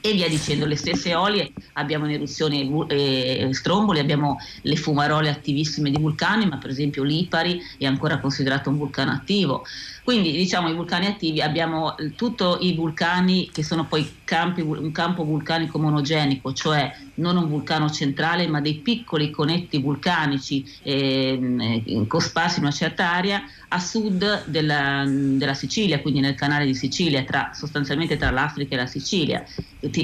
e 0.04 0.14
via 0.14 0.28
dicendo, 0.28 0.66
le 0.66 0.76
stesse 0.78 1.14
olie, 1.14 1.54
abbiamo 1.74 2.06
in 2.06 2.14
eruzione 2.14 2.68
eh, 2.90 3.50
stromboli, 3.52 4.00
abbiamo 4.00 4.38
le 4.64 4.76
fumarole 4.76 5.30
attivissime 5.30 5.92
di 5.92 6.00
vulcani, 6.00 6.48
ma 6.48 6.58
per 6.58 6.72
esempio 6.72 7.04
l'Ipari 7.04 7.60
è 7.78 7.86
ancora 7.86 8.20
considerato 8.20 8.72
un 8.72 8.78
vulcano 8.78 9.12
attivo. 9.12 9.64
Quindi 10.04 10.32
diciamo 10.32 10.70
i 10.70 10.74
vulcani 10.74 11.06
attivi 11.06 11.42
abbiamo 11.42 11.96
tutti 12.16 12.44
i 12.66 12.74
vulcani 12.74 13.50
che 13.52 13.64
sono 13.64 13.86
poi 13.86 14.20
campi, 14.24 14.62
un 14.62 14.92
campo 14.92 15.24
vulcanico 15.24 15.78
monogenico, 15.78 16.54
cioè 16.54 16.92
non 17.16 17.38
un 17.38 17.48
vulcano 17.48 17.90
centrale 17.90 18.48
ma 18.48 18.62
dei 18.62 18.76
piccoli 18.76 19.30
conetti 19.30 19.80
vulcanici 19.80 20.66
eh, 20.82 22.06
cosparsi 22.08 22.58
in 22.58 22.66
una 22.66 22.74
certa 22.74 23.12
area 23.12 23.44
a 23.68 23.80
sud 23.80 24.46
della, 24.46 25.04
della, 25.06 25.54
Sicilia, 25.54 26.02
quindi 26.02 26.20
nel 26.20 26.36
canale 26.36 26.66
di 26.66 26.74
Sicilia, 26.74 27.24
tra, 27.24 27.52
sostanzialmente 27.54 28.18
tra 28.18 28.32
l'Africa 28.32 28.74
e 28.74 28.78
la 28.78 28.88
Sicilia, 28.88 29.44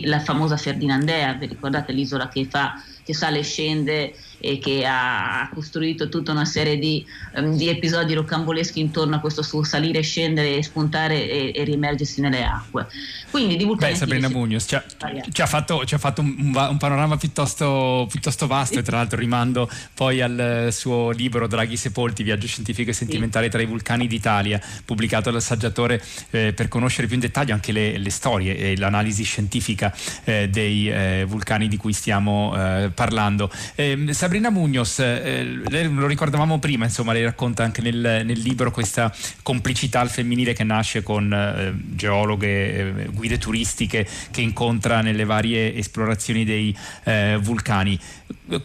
la 0.03 0.19
famosa 0.19 0.57
Ferdinandea, 0.57 1.33
vi 1.33 1.47
ricordate 1.47 1.91
l'isola 1.91 2.29
che, 2.29 2.45
fa, 2.45 2.81
che 3.07 3.13
sale 3.13 3.39
e 3.39 3.43
scende 3.43 4.13
e 4.39 4.59
che 4.59 4.85
ha 4.85 5.49
costruito 5.53 6.09
tutta 6.09 6.31
una 6.31 6.45
serie 6.45 6.77
di, 6.77 7.05
um, 7.35 7.55
di, 7.55 7.69
episodi 7.69 8.13
rocamboleschi 8.13 8.79
intorno 8.79 9.15
a 9.15 9.19
questo 9.19 9.41
suo 9.41 9.63
salire, 9.63 10.01
scendere, 10.01 10.61
spuntare 10.61 11.27
e, 11.27 11.51
e 11.55 11.63
riemergersi 11.63 12.21
nelle 12.21 12.43
acque. 12.43 12.87
Quindi 13.31 13.55
di 13.57 13.65
Beh, 13.65 13.95
Sabrina 13.95 14.29
Mugnos 14.29 14.65
ci 14.67 14.75
ha, 14.75 14.83
ci 15.31 15.41
ha, 15.41 15.45
fatto, 15.45 15.85
ci 15.85 15.95
ha 15.95 15.97
fatto 15.97 16.21
un, 16.21 16.53
un, 16.53 16.77
panorama 16.77 17.17
piuttosto, 17.17 18.07
piuttosto 18.09 18.47
vasto 18.47 18.79
e 18.79 18.83
tra 18.83 18.97
l'altro 18.97 19.19
rimando 19.19 19.69
poi 19.93 20.21
al 20.21 20.69
suo 20.71 21.11
libro 21.11 21.47
Draghi 21.47 21.75
Sepolti, 21.75 22.23
Viaggio 22.23 22.47
scientifico 22.47 22.91
e 22.91 22.93
sentimentale 22.93 23.49
tra 23.49 23.61
i 23.61 23.65
vulcani 23.65 24.07
d'Italia, 24.07 24.61
pubblicato 24.85 25.29
dall'assaggiatore 25.29 26.01
eh, 26.29 26.53
per 26.53 26.67
conoscere 26.67 27.07
più 27.07 27.15
in 27.15 27.21
dettaglio 27.21 27.53
anche 27.53 27.71
le, 27.71 27.97
le 27.97 28.09
storie 28.09 28.55
e 28.55 28.77
l'analisi 28.77 29.23
scientifica 29.23 29.93
eh, 30.23 30.47
dei 30.49 30.89
eh, 30.89 31.25
vulcani 31.27 31.67
di 31.67 31.77
cui 31.77 31.93
stiamo 31.93 32.53
eh, 32.55 32.89
parlando. 32.97 33.51
Ehm, 33.75 34.09
Sabrina 34.09 34.49
Mugnos, 34.49 34.97
eh, 34.97 35.43
lo 35.43 36.07
ricordavamo 36.07 36.57
prima, 36.57 36.85
insomma, 36.85 37.13
lei 37.13 37.23
racconta 37.23 37.63
anche 37.63 37.83
nel, 37.83 38.23
nel 38.25 38.39
libro 38.39 38.71
questa 38.71 39.13
complicità 39.43 39.99
al 39.99 40.09
femminile 40.09 40.53
che 40.53 40.63
nasce 40.63 41.03
con 41.03 41.31
eh, 41.31 41.75
geologhe, 41.95 43.03
eh, 43.03 43.05
guide 43.11 43.37
turistiche 43.37 44.07
che 44.31 44.41
incontra 44.41 45.01
nelle 45.01 45.25
varie 45.25 45.75
esplorazioni 45.75 46.43
dei 46.43 46.75
eh, 47.03 47.37
vulcani. 47.39 47.99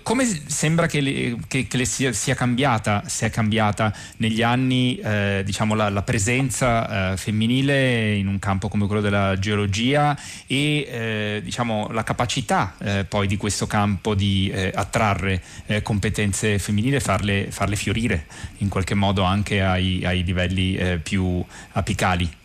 Come 0.03 0.25
sembra 0.47 0.87
che 0.87 1.01
le, 1.01 1.37
che, 1.49 1.67
che 1.67 1.77
le 1.77 1.85
sia, 1.85 2.13
sia, 2.13 2.35
cambiata, 2.35 3.03
se 3.07 3.27
è 3.27 3.31
cambiata 3.31 3.93
negli 4.19 4.43
anni 4.43 4.97
eh, 4.97 5.43
diciamo 5.45 5.75
la, 5.75 5.89
la 5.89 6.03
presenza 6.03 7.13
eh, 7.13 7.17
femminile 7.17 8.15
in 8.15 8.29
un 8.29 8.39
campo 8.39 8.69
come 8.69 8.87
quello 8.87 9.01
della 9.01 9.37
geologia 9.39 10.17
e 10.47 11.41
diciamo, 11.43 11.89
la 11.91 12.05
capacità 12.05 12.75
poi 13.09 13.27
di 13.27 13.37
questo 13.37 13.67
campo 13.67 14.15
di 14.15 14.53
attrarre 14.75 15.43
eh, 15.67 15.83
competenze 15.83 16.59
femminili 16.59 16.97
e 16.97 17.01
farle, 17.01 17.51
farle, 17.51 17.77
fiorire 17.77 18.27
in 18.59 18.69
qualche 18.69 18.95
modo 18.95 19.23
anche 19.23 19.63
ai, 19.63 20.05
ai 20.05 20.25
livelli 20.25 20.75
eh, 20.75 20.99
più 20.99 21.45
apicali. 21.73 22.41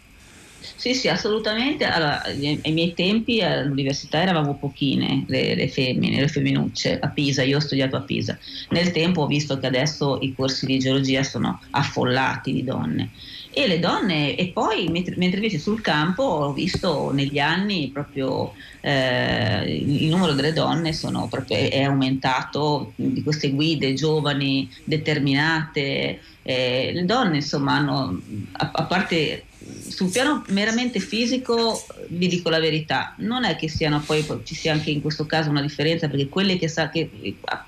Sì, 0.79 0.93
sì, 0.93 1.07
assolutamente. 1.09 1.85
Allora, 1.85 2.21
ai 2.21 2.71
miei 2.71 2.93
tempi 2.93 3.41
all'università 3.41 4.21
eravamo 4.21 4.59
pochine 4.59 5.23
le, 5.27 5.55
le, 5.55 5.67
femmine, 5.69 6.19
le 6.19 6.27
femminucce 6.27 6.99
a 6.99 7.11
Pisa, 7.11 7.41
io 7.41 7.57
ho 7.57 7.59
studiato 7.59 7.95
a 7.95 8.03
Pisa. 8.03 8.37
Nel 8.69 8.91
tempo 8.91 9.21
ho 9.23 9.25
visto 9.25 9.57
che 9.57 9.65
adesso 9.65 10.19
i 10.21 10.35
corsi 10.35 10.67
di 10.67 10.77
geologia 10.77 11.23
sono 11.23 11.59
affollati 11.71 12.53
di 12.53 12.63
donne 12.63 13.11
e 13.49 13.67
le 13.67 13.79
donne 13.79 14.35
e 14.35 14.51
poi 14.51 14.87
mentre, 14.89 15.15
invece 15.15 15.57
sul 15.57 15.81
campo 15.81 16.21
ho 16.21 16.53
visto 16.53 17.09
negli 17.11 17.39
anni 17.39 17.89
proprio 17.91 18.53
eh, 18.81 19.63
il 19.81 20.09
numero 20.09 20.33
delle 20.33 20.53
donne 20.53 20.91
proprio, 21.29 21.57
è 21.57 21.81
aumentato 21.81 22.93
di 22.97 23.23
queste 23.23 23.49
guide 23.51 23.93
giovani 23.93 24.69
determinate 24.83 26.21
eh, 26.43 26.91
le 26.93 27.03
donne 27.05 27.37
insomma 27.37 27.73
hanno 27.77 28.21
a, 28.51 28.71
a 28.71 28.85
parte 28.85 29.46
sul 29.87 30.09
piano 30.09 30.43
meramente 30.49 30.99
fisico 30.99 31.85
vi 32.09 32.27
dico 32.27 32.49
la 32.49 32.59
verità, 32.59 33.13
non 33.17 33.43
è 33.43 33.55
che 33.55 33.69
siano 33.69 34.01
poi 34.01 34.25
ci 34.43 34.55
sia 34.55 34.73
anche 34.73 34.91
in 34.91 35.01
questo 35.01 35.25
caso 35.25 35.49
una 35.49 35.61
differenza 35.61 36.07
perché 36.07 36.29
quelle 36.29 36.57
che 36.57 36.67
sa 36.67 36.89
che 36.89 37.09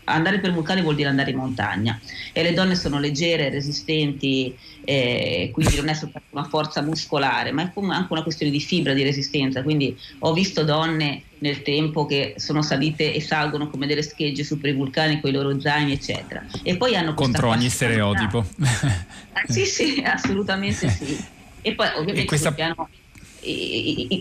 andare 0.06 0.40
per 0.40 0.52
vulcani 0.52 0.82
vuol 0.82 0.96
dire 0.96 1.10
andare 1.10 1.32
in 1.32 1.38
montagna 1.38 2.00
e 2.34 2.44
le 2.44 2.54
donne 2.54 2.76
sono 2.76 3.00
leggere, 3.00 3.50
resistenti, 3.50 4.56
eh, 4.86 5.50
quindi 5.54 5.76
non 5.76 5.90
è 5.90 5.94
soltanto 5.94 6.28
una 6.32 6.46
forza 6.46 6.82
muscolare, 6.82 7.52
ma 7.52 7.64
è 7.64 7.72
anche 7.76 8.12
una 8.12 8.24
questione 8.24 8.52
di 8.52 8.60
fibra, 8.60 8.94
di 8.94 9.04
resistenza. 9.04 9.64
Quindi 9.64 9.98
ho 10.20 10.34
visto 10.34 10.64
donne 10.64 11.24
nel 11.40 11.62
tempo 11.62 12.06
che 12.06 12.36
sono 12.38 12.62
salite 12.62 13.14
e 13.14 13.22
salgono 13.22 13.70
come 13.70 13.88
delle 13.88 14.04
schegge 14.04 14.44
su 14.44 14.60
per 14.60 14.72
i 14.72 14.74
vulcani 14.74 15.22
con 15.22 15.30
i 15.30 15.34
loro 15.34 15.60
zaini, 15.60 15.94
eccetera. 15.94 16.46
E 16.64 16.78
poi 16.78 16.96
hanno 16.96 17.14
contro 17.14 17.50
ogni 17.50 17.70
stereotipo. 17.70 18.46
Eh, 18.60 19.52
sì, 19.52 19.66
sì, 19.66 20.04
assolutamente 20.06 20.90
sì. 20.90 21.38
E 21.62 21.76
poi 21.76 21.88
ovviamente 21.96 22.26
questa... 22.26 22.52
piano, 22.52 22.90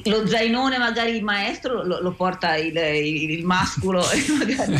lo 0.04 0.26
zainone 0.26 0.78
magari 0.78 1.16
il 1.16 1.24
maestro 1.24 1.82
lo, 1.84 2.00
lo 2.00 2.12
porta 2.12 2.56
il, 2.56 2.76
il, 2.76 3.30
il 3.30 3.44
mascolo 3.44 4.00
e 4.10 4.24
magari 4.38 4.76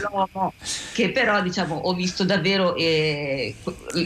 l'uomo 0.00 0.54
che 0.94 1.10
però 1.10 1.42
diciamo 1.42 1.74
ho 1.74 1.92
visto 1.92 2.24
davvero 2.24 2.74
eh, 2.74 3.54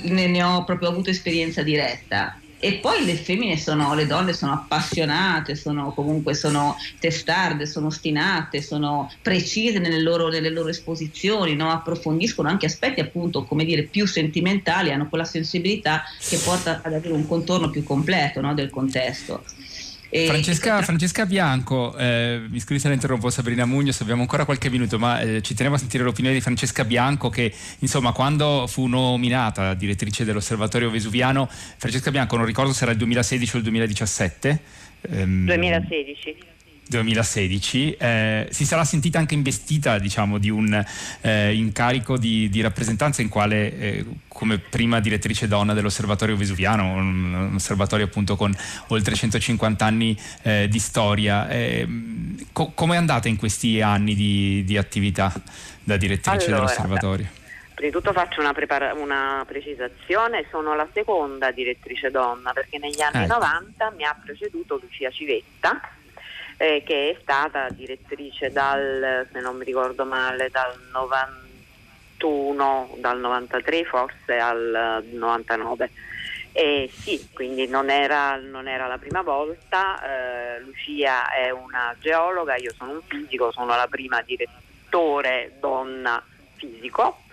ne, 0.02 0.26
ne 0.26 0.42
ho 0.42 0.64
proprio 0.64 0.88
avuto 0.88 1.10
esperienza 1.10 1.62
diretta 1.62 2.36
e 2.58 2.78
poi 2.78 3.04
le 3.04 3.16
femmine 3.16 3.56
sono, 3.58 3.94
le 3.94 4.06
donne 4.06 4.32
sono 4.32 4.52
appassionate, 4.52 5.54
sono 5.54 5.92
comunque 5.92 6.34
sono 6.34 6.76
testarde, 6.98 7.66
sono 7.66 7.88
ostinate, 7.88 8.62
sono 8.62 9.10
precise 9.20 9.78
nelle 9.78 10.00
loro, 10.00 10.28
nelle 10.28 10.50
loro 10.50 10.68
esposizioni, 10.68 11.54
no? 11.54 11.70
approfondiscono 11.70 12.48
anche 12.48 12.66
aspetti 12.66 13.00
appunto 13.00 13.44
come 13.44 13.64
dire 13.64 13.84
più 13.84 14.06
sentimentali, 14.06 14.90
hanno 14.90 15.08
quella 15.08 15.24
sensibilità 15.24 16.02
che 16.18 16.38
porta 16.38 16.80
ad 16.82 16.94
avere 16.94 17.12
un 17.12 17.26
contorno 17.26 17.70
più 17.70 17.82
completo 17.82 18.40
no? 18.40 18.54
del 18.54 18.70
contesto. 18.70 19.44
Francesca, 20.10 20.82
Francesca, 20.82 21.26
Bianco, 21.26 21.96
eh, 21.96 22.42
mi 22.48 22.60
scusi 22.60 22.78
se 22.78 22.88
la 22.88 22.94
interrompo 22.94 23.30
Sabrina 23.30 23.64
Mugnos, 23.64 24.00
abbiamo 24.00 24.22
ancora 24.22 24.44
qualche 24.44 24.70
minuto, 24.70 24.98
ma 24.98 25.20
eh, 25.20 25.42
ci 25.42 25.54
tenevo 25.54 25.74
a 25.74 25.78
sentire 25.78 26.04
l'opinione 26.04 26.36
di 26.36 26.42
Francesca 26.42 26.84
Bianco 26.84 27.28
che 27.28 27.52
insomma 27.80 28.12
quando 28.12 28.66
fu 28.66 28.86
nominata 28.86 29.74
direttrice 29.74 30.24
dell'Osservatorio 30.24 30.90
Vesuviano, 30.90 31.48
Francesca 31.48 32.10
Bianco 32.10 32.36
non 32.36 32.46
ricordo 32.46 32.72
se 32.72 32.84
era 32.84 32.92
il 32.92 32.98
2016 32.98 33.54
o 33.54 33.58
il 33.58 33.64
2017. 33.64 34.60
Ehm, 35.10 35.44
2016. 35.46 36.54
2016 36.88 37.96
eh, 37.96 38.48
si 38.50 38.64
sarà 38.64 38.84
sentita 38.84 39.18
anche 39.18 39.34
investita 39.34 39.98
diciamo, 39.98 40.38
di 40.38 40.50
un 40.50 40.84
eh, 41.20 41.54
incarico 41.54 42.16
di, 42.16 42.48
di, 42.48 42.60
rappresentanza 42.60 43.22
in 43.22 43.28
quale 43.28 43.78
eh, 43.78 44.04
come 44.28 44.58
prima 44.58 45.00
direttrice 45.00 45.48
donna 45.48 45.74
dell'osservatorio 45.74 46.36
vesuviano 46.36 46.92
un, 46.92 47.34
un, 47.34 47.54
osservatorio 47.54 48.04
appunto 48.04 48.36
con 48.36 48.54
oltre 48.88 49.14
150 49.14 49.84
anni 49.84 50.16
eh, 50.42 50.68
di 50.68 50.78
storia. 50.78 51.48
Ehm, 51.48 52.46
co- 52.52 52.72
come 52.74 52.94
è 52.94 52.98
andata 52.98 53.28
in 53.28 53.36
questi 53.36 53.80
anni 53.80 54.14
di, 54.14 54.62
di 54.64 54.76
attività 54.76 55.32
da 55.82 55.96
direttrice 55.96 56.46
allora, 56.46 56.66
dell'osservatorio? 56.66 57.26
Prima 57.74 57.90
di 57.90 57.90
tutto 57.90 58.12
faccio 58.12 58.40
una, 58.40 58.52
prepara- 58.52 58.94
una, 58.94 59.44
precisazione, 59.46 60.46
sono 60.50 60.74
la 60.74 60.86
seconda 60.92 61.50
direttrice 61.50 62.10
donna 62.10 62.52
perché 62.52 62.78
negli 62.78 63.00
anni 63.00 63.26
90 63.26 63.92
mi 63.96 64.04
ha 64.04 64.16
preceduto 64.22 64.78
Lucia 64.80 65.10
Civetta 65.10 65.78
eh, 66.56 66.82
che 66.84 67.10
è 67.10 67.18
stata 67.20 67.68
direttrice 67.70 68.50
dal, 68.50 69.28
se 69.30 69.40
non 69.40 69.56
mi 69.56 69.64
ricordo 69.64 70.04
male, 70.04 70.50
dal 70.50 70.74
91, 70.92 72.96
dal 72.98 73.18
93 73.18 73.84
forse 73.84 74.38
al 74.38 75.04
99. 75.10 75.90
Eh, 76.52 76.90
sì, 76.90 77.28
quindi 77.34 77.68
non 77.68 77.90
era, 77.90 78.36
non 78.36 78.66
era 78.66 78.86
la 78.86 78.96
prima 78.96 79.20
volta, 79.20 80.02
eh, 80.02 80.60
Lucia 80.60 81.30
è 81.30 81.50
una 81.50 81.94
geologa, 81.98 82.56
io 82.56 82.72
sono 82.72 82.92
un 82.92 83.02
fisico, 83.06 83.52
sono 83.52 83.76
la 83.76 83.86
prima 83.90 84.22
direttore 84.22 85.52
donna 85.60 86.24
fisico, 86.54 87.24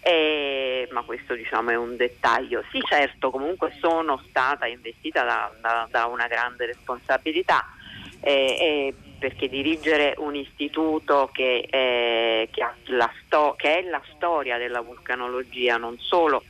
eh, 0.00 0.86
ma 0.92 1.00
questo 1.00 1.32
diciamo 1.32 1.70
è 1.70 1.76
un 1.76 1.96
dettaglio. 1.96 2.62
Sì, 2.70 2.82
certo, 2.86 3.30
comunque 3.30 3.72
sono 3.80 4.22
stata 4.28 4.66
investita 4.66 5.24
da, 5.24 5.50
da, 5.62 5.88
da 5.90 6.04
una 6.04 6.26
grande 6.26 6.66
responsabilità 6.66 7.64
eh, 8.20 8.94
perché 9.18 9.48
dirigere 9.48 10.14
un 10.18 10.34
istituto 10.34 11.28
che, 11.32 11.66
eh, 11.68 12.48
che, 12.50 12.66
sto- 13.24 13.54
che, 13.56 13.78
è 13.78 13.82
la 13.82 14.02
storia 14.14 14.58
della 14.58 14.80
vulcanologia 14.80 15.76
non 15.76 15.98
solo 15.98 16.44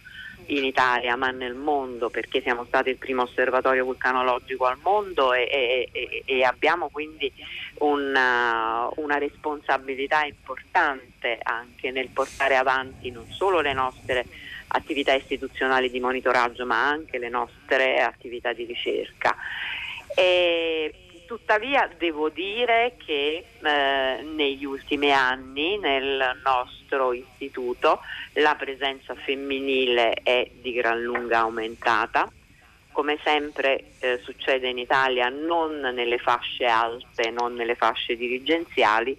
in 0.47 0.65
Italia 0.65 1.17
ma 1.17 1.31
nel 1.31 1.55
mondo 1.55 2.09
perché 2.09 2.41
siamo 2.41 2.65
stati 2.65 2.91
il 2.91 2.97
primo 2.97 3.23
osservatorio 3.23 3.85
vulcanologico 3.85 4.65
al 4.65 4.79
mondo 4.83 5.33
e, 5.33 5.89
e, 5.93 6.23
e, 6.25 6.43
abbiamo 6.43 6.89
quindi 6.89 7.31
una, 7.79 8.89
una, 8.97 9.19
responsabilità 9.19 10.25
importante 10.25 11.39
anche 11.43 11.91
nel 11.91 12.09
portare 12.09 12.57
avanti 12.57 13.11
non 13.11 13.27
solo 13.29 13.61
le 13.61 13.73
nostre 13.75 14.25
attività 14.69 15.13
istituzionali 15.13 15.91
di 15.91 16.01
monitoraggio 16.01 16.65
ma 16.65 16.89
anche 16.89 17.19
le 17.19 17.29
nostre 17.29 18.01
attività 18.01 18.53
di 18.53 18.65
ricerca. 18.65 19.37
E 20.15 20.58
Tuttavia 21.29 21.87
devo 21.99 22.31
dire 22.31 22.95
che 23.05 23.45
eh, 23.63 24.23
negli 24.23 24.65
ultimi 24.65 25.13
anni 25.13 25.77
nel 25.77 26.41
nostro 26.43 27.13
istituto 27.13 28.01
la 28.33 28.55
presenza 28.55 29.15
femminile 29.15 30.15
è 30.23 30.51
di 30.55 30.73
gran 30.73 31.03
lunga 31.03 31.41
aumentata. 31.41 32.33
Come 32.93 33.19
sempre 33.23 33.91
eh, 33.99 34.23
succede 34.25 34.71
in 34.71 34.79
Italia, 34.79 35.29
non 35.29 35.81
nelle 35.81 36.17
fasce 36.17 36.65
alte, 36.65 37.29
non 37.29 37.53
nelle 37.53 37.75
fasce 37.75 38.17
dirigenziali, 38.17 39.15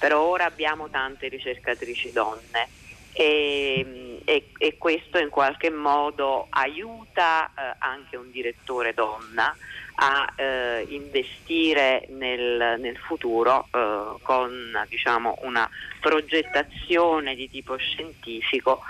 però 0.00 0.20
ora 0.20 0.46
abbiamo 0.46 0.90
tante 0.90 1.28
ricercatrici 1.28 2.10
donne 2.10 2.68
e, 3.12 4.20
e, 4.24 4.48
e 4.58 4.78
questo 4.78 5.18
in 5.18 5.28
qualche 5.28 5.70
modo 5.70 6.48
aiuta 6.50 7.46
eh, 7.46 7.76
anche 7.78 8.16
un 8.16 8.32
direttore 8.32 8.94
donna 8.94 9.54
a 10.02 10.32
eh, 10.34 10.84
investire 10.88 12.06
nel, 12.08 12.76
nel 12.80 12.96
futuro 12.96 13.68
eh, 13.70 14.16
con 14.22 14.84
diciamo, 14.88 15.38
una 15.42 15.68
progettazione 16.00 17.36
di 17.36 17.48
tipo 17.48 17.76
scientifico 17.76 18.80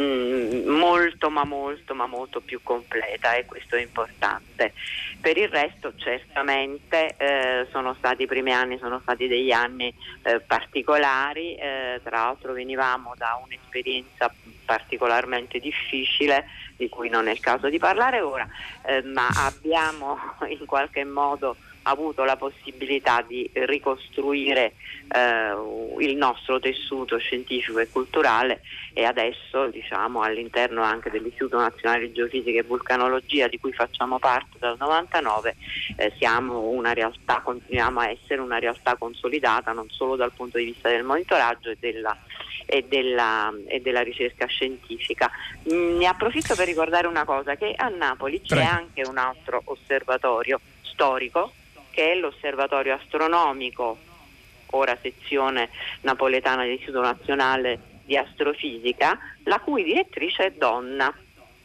mm, 0.00 0.68
molto 0.68 1.30
ma 1.30 1.44
molto 1.44 1.94
ma 1.94 2.06
molto 2.06 2.40
più 2.40 2.60
completa 2.62 3.34
e 3.34 3.44
questo 3.44 3.76
è 3.76 3.80
importante. 3.80 4.72
Per 5.20 5.36
il 5.36 5.48
resto 5.48 5.94
certamente 5.96 7.14
eh, 7.16 7.66
sono 7.70 7.94
stati 7.94 8.22
i 8.22 8.26
primi 8.26 8.52
anni, 8.52 8.78
sono 8.78 9.00
stati 9.00 9.28
degli 9.28 9.52
anni 9.52 9.94
eh, 10.22 10.40
particolari, 10.40 11.54
eh, 11.54 12.00
tra 12.02 12.22
l'altro 12.22 12.52
venivamo 12.52 13.14
da 13.16 13.40
un'esperienza 13.44 14.32
particolarmente 14.64 15.58
difficile 15.58 16.46
di 16.76 16.88
cui 16.88 17.08
non 17.08 17.28
è 17.28 17.32
il 17.32 17.40
caso 17.40 17.68
di 17.68 17.78
parlare 17.78 18.20
ora, 18.20 18.48
eh, 18.84 19.02
ma 19.02 19.28
abbiamo 19.28 20.18
in 20.48 20.64
qualche 20.66 21.04
modo 21.04 21.56
avuto 21.82 22.24
la 22.24 22.36
possibilità 22.36 23.22
di 23.26 23.48
ricostruire 23.52 24.74
eh, 25.08 25.52
il 25.98 26.16
nostro 26.16 26.58
tessuto 26.60 27.18
scientifico 27.18 27.78
e 27.78 27.88
culturale 27.88 28.62
e 28.92 29.04
adesso 29.04 29.66
diciamo, 29.68 30.22
all'interno 30.22 30.82
anche 30.82 31.10
dell'Istituto 31.10 31.58
Nazionale 31.58 32.08
di 32.08 32.12
Geofisica 32.12 32.58
e 32.58 32.62
Vulcanologia 32.62 33.48
di 33.48 33.58
cui 33.58 33.72
facciamo 33.72 34.18
parte 34.18 34.58
dal 34.58 34.76
99 34.78 35.56
eh, 35.96 36.12
siamo 36.18 36.68
una 36.68 36.92
realtà, 36.92 37.40
continuiamo 37.40 38.00
a 38.00 38.10
essere 38.10 38.40
una 38.40 38.58
realtà 38.58 38.96
consolidata 38.96 39.72
non 39.72 39.88
solo 39.90 40.16
dal 40.16 40.32
punto 40.32 40.58
di 40.58 40.64
vista 40.64 40.88
del 40.88 41.04
monitoraggio 41.04 41.70
e 41.70 41.76
della, 41.80 42.16
e 42.66 42.84
della, 42.88 43.52
e 43.66 43.80
della 43.80 44.02
ricerca 44.02 44.46
scientifica. 44.46 45.30
Mm, 45.72 45.98
ne 45.98 46.06
approfitto 46.06 46.54
per 46.54 46.66
ricordare 46.66 47.06
una 47.06 47.24
cosa, 47.24 47.56
che 47.56 47.72
a 47.76 47.88
Napoli 47.88 48.40
c'è 48.40 48.56
Prego. 48.56 48.70
anche 48.70 49.02
un 49.06 49.18
altro 49.18 49.62
osservatorio 49.64 50.60
storico 50.82 51.52
che 51.92 52.12
è 52.12 52.14
l'osservatorio 52.16 52.94
astronomico, 52.94 53.98
ora 54.70 54.98
sezione 55.00 55.68
napoletana 56.00 56.64
dell'Istituto 56.64 57.02
Nazionale 57.02 57.78
di 58.04 58.16
Astrofisica, 58.16 59.16
la 59.44 59.60
cui 59.60 59.84
direttrice 59.84 60.46
è 60.46 60.52
donna 60.52 61.14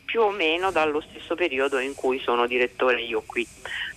più 0.06 0.22
o 0.22 0.30
meno 0.32 0.72
dallo 0.72 1.02
stesso 1.02 1.36
periodo 1.36 1.80
in 1.80 1.94
cui 1.94 2.20
sono 2.20 2.48
direttore 2.48 3.02
io 3.02 3.24
qui 3.26 3.46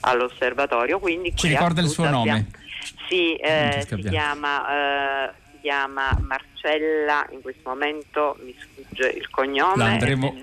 all'osservatorio. 0.01 0.99
Quindi 0.99 1.35
Ci 1.35 1.49
ricorda 1.49 1.81
il 1.81 1.89
suo 1.89 2.09
nome? 2.09 2.49
Sì, 3.09 3.35
eh, 3.37 3.85
si, 3.87 3.97
chiama, 4.09 5.29
eh, 5.29 5.33
si, 5.53 5.59
chiama, 5.63 6.17
Marcella, 6.21 7.27
in 7.31 7.41
questo 7.41 7.69
momento 7.69 8.37
mi 8.45 8.55
sfugge 8.59 9.09
il 9.09 9.29
cognome. 9.31 9.77
L'andremo, 9.77 10.35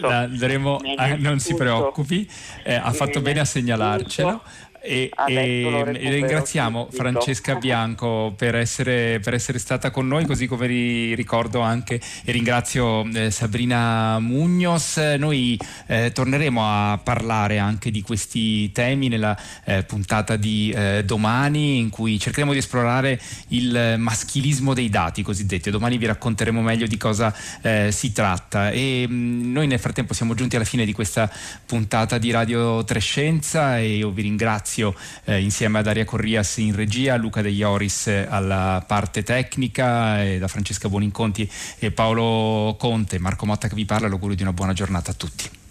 l'andremo 0.00 0.80
eh, 0.82 1.16
non 1.16 1.38
si 1.38 1.54
preoccupi, 1.54 2.30
eh, 2.64 2.74
ha 2.74 2.92
fatto 2.92 3.20
bene 3.20 3.40
a 3.40 3.44
segnalarcelo. 3.44 4.42
E, 4.86 5.10
e, 5.28 5.34
e, 5.34 6.10
ringraziamo 6.10 6.88
Francesca 6.92 7.54
Bianco 7.56 8.34
per 8.36 8.54
essere, 8.54 9.18
per 9.18 9.32
essere, 9.32 9.58
stata 9.58 9.90
con 9.90 10.06
noi, 10.06 10.26
così 10.26 10.46
come 10.46 10.66
ricordo 10.66 11.60
anche 11.60 11.98
e 12.22 12.32
ringrazio 12.32 13.02
eh, 13.14 13.30
Sabrina 13.30 14.18
Mugnos. 14.18 14.98
Noi 15.16 15.58
eh, 15.86 16.12
torneremo 16.12 16.60
a 16.62 16.98
parlare 17.02 17.56
anche 17.56 17.90
di 17.90 18.02
questi 18.02 18.70
temi 18.72 19.08
nella 19.08 19.34
eh, 19.64 19.84
puntata 19.84 20.36
di 20.36 20.70
eh, 20.76 21.02
domani, 21.02 21.78
in 21.78 21.88
cui 21.88 22.18
cercheremo 22.18 22.52
di 22.52 22.58
esplorare 22.58 23.18
il 23.48 23.94
maschilismo 23.96 24.74
dei 24.74 24.90
dati 24.90 25.22
cosiddetti. 25.22 25.70
Domani 25.70 25.96
vi 25.96 26.06
racconteremo 26.06 26.60
meglio 26.60 26.86
di 26.86 26.98
cosa 26.98 27.34
eh, 27.62 27.88
si 27.90 28.12
tratta. 28.12 28.70
E 28.70 29.06
mh, 29.08 29.14
mm, 29.14 29.52
noi 29.52 29.66
nel 29.66 29.78
frattempo 29.78 30.12
siamo 30.12 30.34
giunti 30.34 30.56
alla 30.56 30.66
fine 30.66 30.84
di 30.84 30.92
questa 30.92 31.30
puntata 31.64 32.18
di 32.18 32.30
Radio 32.30 32.84
Trescenza 32.84 33.78
e 33.78 33.96
io 33.96 34.10
vi 34.10 34.20
ringrazio 34.20 34.72
ringrazio 34.74 34.94
eh, 35.24 35.40
insieme 35.40 35.78
a 35.78 35.82
Daria 35.82 36.04
Corrias 36.04 36.56
in 36.56 36.74
regia, 36.74 37.16
Luca 37.16 37.42
De 37.42 37.50
Ioris 37.50 38.08
eh, 38.08 38.26
alla 38.28 38.82
parte 38.86 39.22
tecnica, 39.22 40.22
e 40.24 40.38
da 40.38 40.48
Francesca 40.48 40.88
Buoninconti 40.88 41.48
e 41.78 41.90
Paolo 41.92 42.74
Conte, 42.78 43.18
Marco 43.18 43.46
Motta 43.46 43.68
che 43.68 43.74
vi 43.74 43.84
parla, 43.84 44.08
l'augurio 44.08 44.36
di 44.36 44.42
una 44.42 44.52
buona 44.52 44.72
giornata 44.72 45.12
a 45.12 45.14
tutti. 45.14 45.63